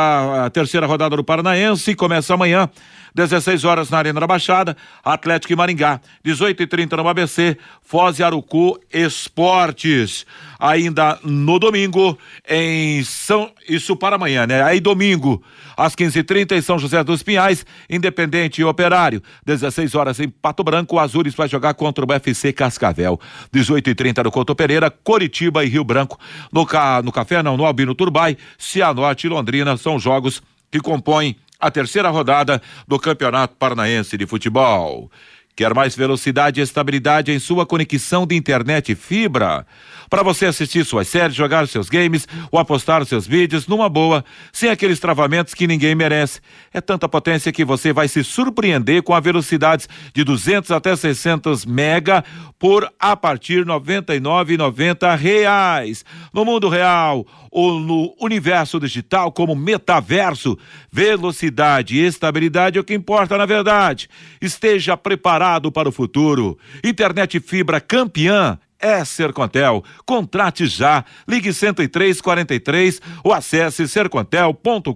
[0.51, 2.71] terceira rodada do Paranaense, começa amanhã,
[3.19, 8.21] 16 horas na Arena da Baixada, Atlético e Maringá, 18 e 30 no ABC, Foz
[8.21, 10.25] e Arucu Esportes.
[10.57, 12.17] Ainda no domingo,
[12.49, 13.51] em São.
[13.69, 14.63] Isso para amanhã, né?
[14.63, 15.43] Aí domingo,
[15.77, 19.21] às 15h30 em São José dos Pinhais, Independente e Operário.
[19.45, 23.19] 16 horas em Pato Branco, o Azures vai jogar contra o UFC Cascavel.
[23.53, 26.21] 18h30 no Couto Pereira, Coritiba e Rio Branco.
[26.53, 27.03] No, ca...
[27.03, 30.41] no Café, não, no Albino Turbai, Cianorte e Londrina são jogos
[30.71, 35.11] que compõem a terceira rodada do Campeonato Paranaense de Futebol.
[35.57, 39.67] Quer mais velocidade e estabilidade em sua conexão de internet fibra?
[40.09, 44.71] Para você assistir suas séries, jogar seus games ou apostar seus vídeos numa boa, sem
[44.71, 46.41] aqueles travamentos que ninguém merece.
[46.73, 51.67] É tanta potência que você vai se surpreender com a velocidades de 200 até 600
[51.67, 52.25] mega
[52.59, 56.05] por a partir 99,90 reais.
[56.33, 60.59] No mundo real ou no universo digital como metaverso,
[60.91, 64.09] velocidade e estabilidade é o que importa na verdade.
[64.41, 66.59] Esteja preparado para o futuro.
[66.83, 69.83] Internet fibra campeã é Sercontel.
[70.07, 71.05] Contrate já.
[71.27, 74.95] Ligue 10343 ou acesse sercontel.com.br.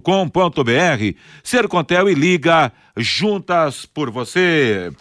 [1.43, 4.91] Sercontel e liga juntas por você.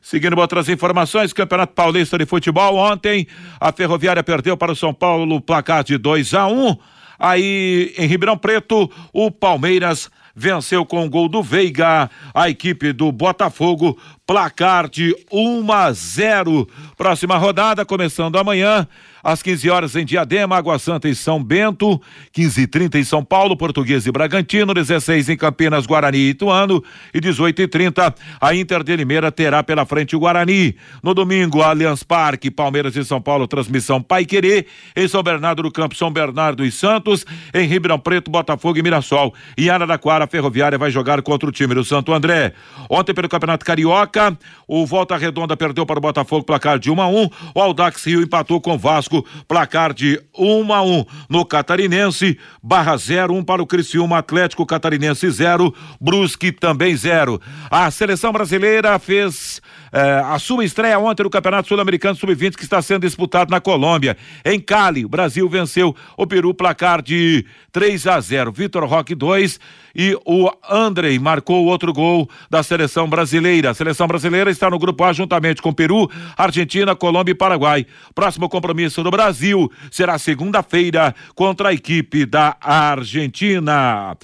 [0.00, 2.76] Seguindo outras informações, Campeonato Paulista de Futebol.
[2.76, 3.26] Ontem,
[3.60, 6.76] a Ferroviária perdeu para o São Paulo placar de 2 a 1 um.
[7.18, 13.10] Aí, em Ribeirão Preto, o Palmeiras venceu com o gol do Veiga a equipe do
[13.10, 16.68] Botafogo, placar de 1 a 0.
[16.96, 18.86] Próxima rodada começando amanhã
[19.26, 22.00] às 15 horas em Diadema, Água Santa e São Bento,
[22.30, 26.80] 15 e 30 em São Paulo, Português e Bragantino, 16 em Campinas, Guarani e Ituano
[27.12, 30.76] e 18 e 30 a Inter de Limeira terá pela frente o Guarani.
[31.02, 35.72] No domingo, Allianz Parque, Palmeiras e São Paulo, transmissão Pai Querer, em São Bernardo do
[35.72, 39.34] Campo, São Bernardo e Santos, em Ribeirão Preto, Botafogo e Mirassol.
[39.58, 42.52] Em Araraquara, a Ferroviária vai jogar contra o time do Santo André.
[42.88, 47.08] Ontem pelo Campeonato Carioca, o Volta Redonda perdeu para o Botafogo placar de 1 a
[47.08, 47.28] 1.
[47.56, 49.15] O Aldax Rio empatou com o Vasco
[49.46, 55.30] placar de 1 a 1 no Catarinense, Barra 0, 1 para o Criciúma Atlético Catarinense
[55.30, 57.40] 0, Brusque também 0.
[57.70, 59.60] A seleção brasileira fez
[59.92, 64.16] eh, a sua estreia ontem no Campeonato Sul-Americano Sub-20 que está sendo disputado na Colômbia.
[64.44, 68.52] Em Cali, o Brasil venceu o Peru placar de 3 a 0.
[68.52, 69.58] Vitor Roque 2
[69.96, 73.70] e o Andrei marcou outro gol da seleção brasileira.
[73.70, 77.86] A seleção brasileira está no grupo A juntamente com Peru, Argentina, Colômbia e Paraguai.
[78.14, 84.16] Próximo compromisso do Brasil será segunda-feira contra a equipe da Argentina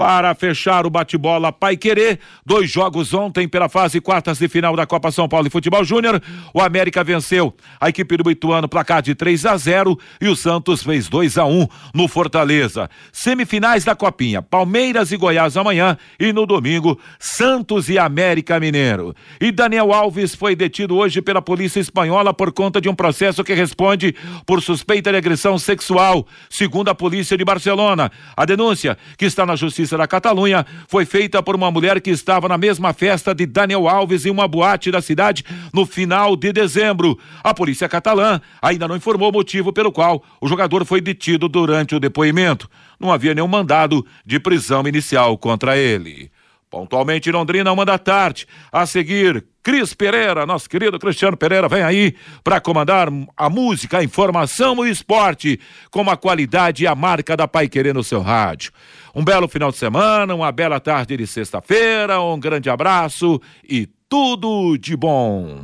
[0.00, 2.20] para fechar o bate-bola Pai Querer.
[2.46, 6.22] Dois jogos ontem pela fase quartas de final da Copa São Paulo de Futebol Júnior.
[6.54, 10.82] O América venceu a equipe do Ituano, placar de 3 a 0 e o Santos
[10.82, 12.88] fez 2 a 1 no Fortaleza.
[13.12, 19.14] Semifinais da Copinha: Palmeiras e Goiás amanhã e no domingo Santos e América Mineiro.
[19.38, 23.52] E Daniel Alves foi detido hoje pela polícia espanhola por conta de um processo que
[23.52, 24.14] responde
[24.46, 28.10] por suspeita de agressão sexual, segundo a polícia de Barcelona.
[28.34, 32.48] A denúncia que está na justiça da Catalunha foi feita por uma mulher que estava
[32.48, 37.18] na mesma festa de Daniel Alves em uma boate da cidade no final de dezembro.
[37.42, 41.94] A polícia catalã ainda não informou o motivo pelo qual o jogador foi detido durante
[41.94, 42.68] o depoimento.
[42.98, 46.30] Não havia nenhum mandado de prisão inicial contra ele.
[46.70, 48.46] Pontualmente em Londrina, uma da tarde.
[48.70, 52.14] A seguir, Cris Pereira, nosso querido Cristiano Pereira, vem aí
[52.44, 55.58] para comandar a música, a informação e o esporte
[55.90, 58.70] com a qualidade e a marca da Pai Querer no seu rádio.
[59.14, 64.76] Um belo final de semana, uma bela tarde de sexta-feira, um grande abraço e tudo
[64.76, 65.58] de bom.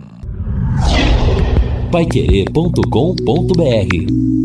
[1.91, 4.36] Paiquerê.com.br